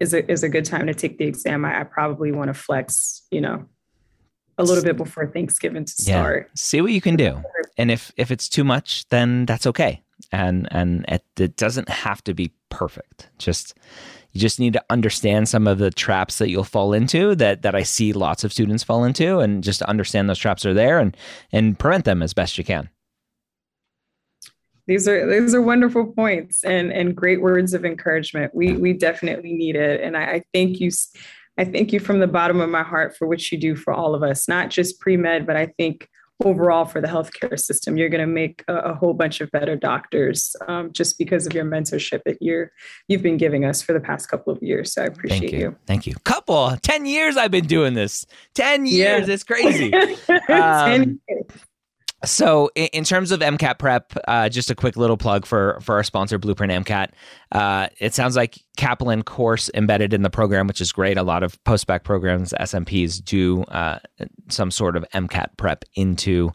is 0.00 0.12
a 0.12 0.30
is 0.30 0.42
a 0.42 0.48
good 0.48 0.64
time 0.64 0.86
to 0.86 0.94
take 0.94 1.18
the 1.18 1.24
exam. 1.24 1.64
I, 1.64 1.80
I 1.80 1.84
probably 1.84 2.32
want 2.32 2.48
to 2.48 2.54
flex, 2.54 3.22
you 3.30 3.40
know, 3.40 3.66
a 4.58 4.64
little 4.64 4.84
bit 4.84 4.96
before 4.96 5.26
Thanksgiving 5.26 5.84
to 5.84 5.92
start. 5.92 6.46
Yeah. 6.48 6.52
See 6.54 6.80
what 6.80 6.92
you 6.92 7.00
can 7.00 7.16
do, 7.16 7.42
and 7.78 7.90
if 7.90 8.12
if 8.16 8.30
it's 8.30 8.48
too 8.48 8.64
much, 8.64 9.08
then 9.08 9.46
that's 9.46 9.66
okay. 9.66 10.02
And 10.32 10.68
and 10.70 11.04
it, 11.08 11.24
it 11.38 11.56
doesn't 11.56 11.88
have 11.88 12.22
to 12.24 12.34
be 12.34 12.52
perfect. 12.70 13.28
Just 13.38 13.74
you 14.32 14.40
just 14.40 14.60
need 14.60 14.74
to 14.74 14.84
understand 14.90 15.48
some 15.48 15.66
of 15.66 15.78
the 15.78 15.90
traps 15.90 16.38
that 16.38 16.50
you'll 16.50 16.64
fall 16.64 16.92
into 16.92 17.34
that 17.36 17.62
that 17.62 17.74
I 17.74 17.82
see 17.82 18.12
lots 18.12 18.44
of 18.44 18.52
students 18.52 18.84
fall 18.84 19.04
into, 19.04 19.38
and 19.38 19.64
just 19.64 19.82
understand 19.82 20.28
those 20.28 20.38
traps 20.38 20.66
are 20.66 20.74
there 20.74 20.98
and 20.98 21.16
and 21.52 21.78
prevent 21.78 22.04
them 22.04 22.22
as 22.22 22.34
best 22.34 22.58
you 22.58 22.64
can. 22.64 22.90
These 24.86 25.08
are 25.08 25.28
these 25.28 25.54
are 25.54 25.62
wonderful 25.62 26.12
points 26.12 26.64
and 26.64 26.92
and 26.92 27.16
great 27.16 27.40
words 27.40 27.74
of 27.74 27.84
encouragement. 27.84 28.54
We 28.54 28.76
we 28.76 28.92
definitely 28.92 29.52
need 29.52 29.76
it, 29.76 30.00
and 30.00 30.16
I, 30.16 30.22
I 30.22 30.42
thank 30.52 30.80
you. 30.80 30.90
I 31.58 31.64
thank 31.64 31.92
you 31.92 32.00
from 32.00 32.20
the 32.20 32.26
bottom 32.26 32.60
of 32.60 32.68
my 32.68 32.82
heart 32.82 33.16
for 33.16 33.26
what 33.26 33.50
you 33.50 33.58
do 33.58 33.74
for 33.74 33.94
all 33.94 34.14
of 34.14 34.22
us, 34.22 34.46
not 34.46 34.68
just 34.68 35.00
pre 35.00 35.16
med, 35.16 35.46
but 35.46 35.56
I 35.56 35.66
think 35.78 36.08
overall 36.44 36.84
for 36.84 37.00
the 37.00 37.08
healthcare 37.08 37.58
system. 37.58 37.96
You're 37.96 38.08
going 38.08 38.20
to 38.20 38.26
make 38.26 38.62
a, 38.68 38.74
a, 38.74 38.94
whole 38.94 39.14
bunch 39.14 39.40
of 39.40 39.50
better 39.50 39.76
doctors 39.76 40.54
um, 40.68 40.92
just 40.92 41.18
because 41.18 41.46
of 41.46 41.54
your 41.54 41.64
mentorship 41.64 42.22
that 42.24 42.38
you're 42.40 42.72
you've 43.08 43.22
been 43.22 43.36
giving 43.36 43.64
us 43.64 43.82
for 43.82 43.92
the 43.92 44.00
past 44.00 44.28
couple 44.28 44.52
of 44.52 44.62
years. 44.62 44.92
So 44.92 45.02
I 45.02 45.06
appreciate 45.06 45.40
Thank 45.40 45.52
you. 45.52 45.58
you. 45.58 45.76
Thank 45.86 46.06
you. 46.06 46.14
Couple 46.24 46.76
ten 46.82 47.06
years 47.06 47.36
I've 47.36 47.50
been 47.50 47.66
doing 47.66 47.94
this. 47.94 48.26
Ten 48.54 48.86
years. 48.86 49.28
Yeah. 49.28 49.34
It's 49.34 49.44
crazy. 49.44 49.92
um, 50.48 51.20
so, 52.24 52.70
in, 52.74 53.04
terms 53.04 53.30
of 53.30 53.40
MCAT 53.40 53.78
prep, 53.78 54.12
uh, 54.26 54.48
just 54.48 54.70
a 54.70 54.74
quick 54.74 54.96
little 54.96 55.18
plug 55.18 55.44
for 55.44 55.78
for 55.82 55.96
our 55.96 56.02
sponsor, 56.02 56.38
Blueprint 56.38 56.72
MCAT. 56.72 57.10
Uh, 57.52 57.88
it 58.00 58.14
sounds 58.14 58.36
like 58.36 58.58
Kaplan 58.78 59.22
course 59.22 59.70
embedded 59.74 60.14
in 60.14 60.22
the 60.22 60.30
program, 60.30 60.66
which 60.66 60.80
is 60.80 60.92
great. 60.92 61.18
A 61.18 61.22
lot 61.22 61.42
of 61.42 61.62
postbac 61.64 62.04
programs, 62.04 62.54
SMPs 62.58 63.22
do 63.22 63.62
uh, 63.64 63.98
some 64.48 64.70
sort 64.70 64.96
of 64.96 65.04
MCAT 65.14 65.56
prep 65.58 65.84
into 65.94 66.52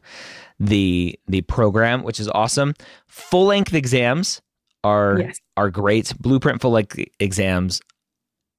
the 0.59 1.17
the 1.27 1.41
program, 1.41 2.01
which 2.03 2.19
is 2.19 2.27
awesome. 2.29 2.73
Full 3.07 3.45
length 3.45 3.75
exams 3.75 4.41
are 4.83 5.19
yes. 5.19 5.39
are 5.57 5.69
great. 5.69 6.11
Blueprint 6.19 6.59
full 6.59 6.71
length 6.71 6.99
exams 7.19 7.81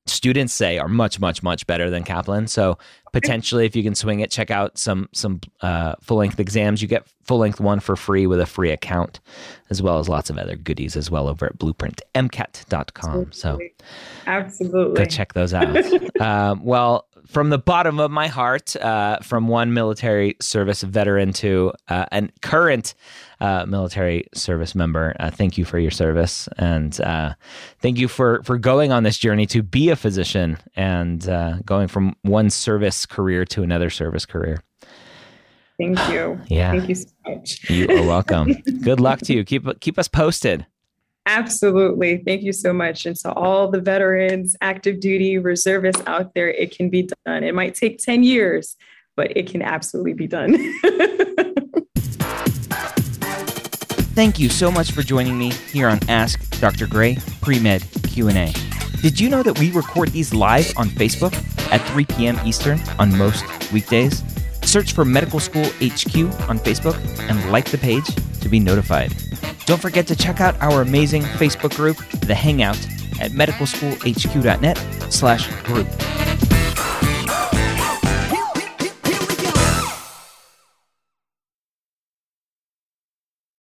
students 0.06 0.52
say 0.52 0.78
are 0.78 0.88
much 0.88 1.20
much 1.20 1.42
much 1.42 1.66
better 1.66 1.90
than 1.90 2.02
Kaplan. 2.04 2.48
So 2.48 2.78
potentially, 3.12 3.66
if 3.66 3.76
you 3.76 3.82
can 3.82 3.94
swing 3.94 4.20
it, 4.20 4.30
check 4.30 4.50
out 4.50 4.78
some 4.78 5.08
some 5.12 5.40
uh, 5.60 5.94
full 6.00 6.18
length 6.18 6.40
exams. 6.40 6.82
You 6.82 6.88
get 6.88 7.06
full 7.24 7.38
length 7.38 7.60
one 7.60 7.80
for 7.80 7.94
free 7.96 8.26
with 8.26 8.40
a 8.40 8.46
free 8.46 8.70
account, 8.70 9.20
as 9.70 9.80
well 9.80 9.98
as 9.98 10.08
lots 10.08 10.30
of 10.30 10.38
other 10.38 10.56
goodies 10.56 10.96
as 10.96 11.10
well 11.10 11.28
over 11.28 11.46
at 11.46 11.58
blueprintmcat.com. 11.58 13.26
Absolutely. 13.28 13.32
So 13.32 13.58
absolutely 14.26 15.04
go 15.04 15.04
check 15.04 15.34
those 15.34 15.54
out. 15.54 15.76
um, 16.20 16.64
well, 16.64 17.06
from 17.26 17.50
the 17.50 17.58
bottom 17.58 17.98
of 18.00 18.10
my 18.10 18.28
heart, 18.28 18.76
uh, 18.76 19.18
from 19.20 19.48
one 19.48 19.72
military 19.72 20.36
service 20.40 20.82
veteran 20.82 21.32
to 21.34 21.72
uh, 21.88 22.06
a 22.12 22.28
current 22.40 22.94
uh, 23.40 23.66
military 23.66 24.26
service 24.34 24.74
member, 24.74 25.14
uh, 25.20 25.30
thank 25.30 25.58
you 25.58 25.64
for 25.64 25.78
your 25.78 25.90
service, 25.90 26.48
and 26.58 27.00
uh, 27.00 27.34
thank 27.80 27.98
you 27.98 28.08
for 28.08 28.42
for 28.42 28.58
going 28.58 28.92
on 28.92 29.02
this 29.02 29.18
journey 29.18 29.46
to 29.46 29.62
be 29.62 29.90
a 29.90 29.96
physician 29.96 30.58
and 30.76 31.28
uh, 31.28 31.58
going 31.64 31.88
from 31.88 32.14
one 32.22 32.50
service 32.50 33.06
career 33.06 33.44
to 33.46 33.62
another 33.62 33.90
service 33.90 34.26
career. 34.26 34.62
Thank 35.78 35.98
you. 36.10 36.40
Yeah. 36.48 36.72
Thank 36.72 36.88
you 36.88 36.94
so 36.94 37.08
much. 37.26 37.70
You 37.70 37.88
are 37.88 38.06
welcome. 38.06 38.52
Good 38.82 39.00
luck 39.00 39.20
to 39.20 39.34
you. 39.34 39.44
Keep 39.44 39.80
keep 39.80 39.98
us 39.98 40.08
posted. 40.08 40.66
Absolutely. 41.26 42.18
Thank 42.18 42.42
you 42.42 42.52
so 42.52 42.72
much. 42.72 43.06
And 43.06 43.16
to 43.16 43.32
all 43.32 43.70
the 43.70 43.80
veterans, 43.80 44.56
active 44.60 45.00
duty, 45.00 45.38
reservists 45.38 46.02
out 46.06 46.34
there, 46.34 46.48
it 46.48 46.76
can 46.76 46.90
be 46.90 47.08
done. 47.26 47.44
It 47.44 47.54
might 47.54 47.74
take 47.74 47.98
10 47.98 48.24
years, 48.24 48.76
but 49.16 49.36
it 49.36 49.46
can 49.48 49.62
absolutely 49.62 50.14
be 50.14 50.26
done. 50.26 50.56
Thank 54.14 54.38
you 54.38 54.50
so 54.50 54.70
much 54.70 54.92
for 54.92 55.02
joining 55.02 55.38
me 55.38 55.52
here 55.52 55.88
on 55.88 55.98
Ask 56.08 56.60
Dr. 56.60 56.86
Gray 56.86 57.16
Pre-Med 57.40 57.82
Q&A. 58.08 58.52
Did 59.00 59.18
you 59.18 59.30
know 59.30 59.42
that 59.42 59.58
we 59.58 59.70
record 59.70 60.10
these 60.10 60.34
live 60.34 60.70
on 60.76 60.88
Facebook 60.90 61.34
at 61.72 61.80
3 61.88 62.04
p.m. 62.04 62.38
Eastern 62.44 62.78
on 62.98 63.16
most 63.16 63.44
weekdays? 63.72 64.22
Search 64.64 64.92
for 64.92 65.04
Medical 65.04 65.40
School 65.40 65.64
HQ 65.64 66.16
on 66.48 66.58
Facebook 66.58 66.98
and 67.28 67.50
like 67.50 67.70
the 67.70 67.78
page 67.78 68.06
to 68.40 68.48
be 68.48 68.58
notified. 68.60 69.14
Don't 69.66 69.80
forget 69.80 70.06
to 70.08 70.16
check 70.16 70.40
out 70.40 70.60
our 70.60 70.82
amazing 70.82 71.22
Facebook 71.22 71.76
group, 71.76 71.96
The 72.20 72.34
Hangout, 72.34 72.78
at 73.20 73.32
medicalschoolhq.net 73.32 74.78
slash 75.12 75.48
group. 75.62 75.86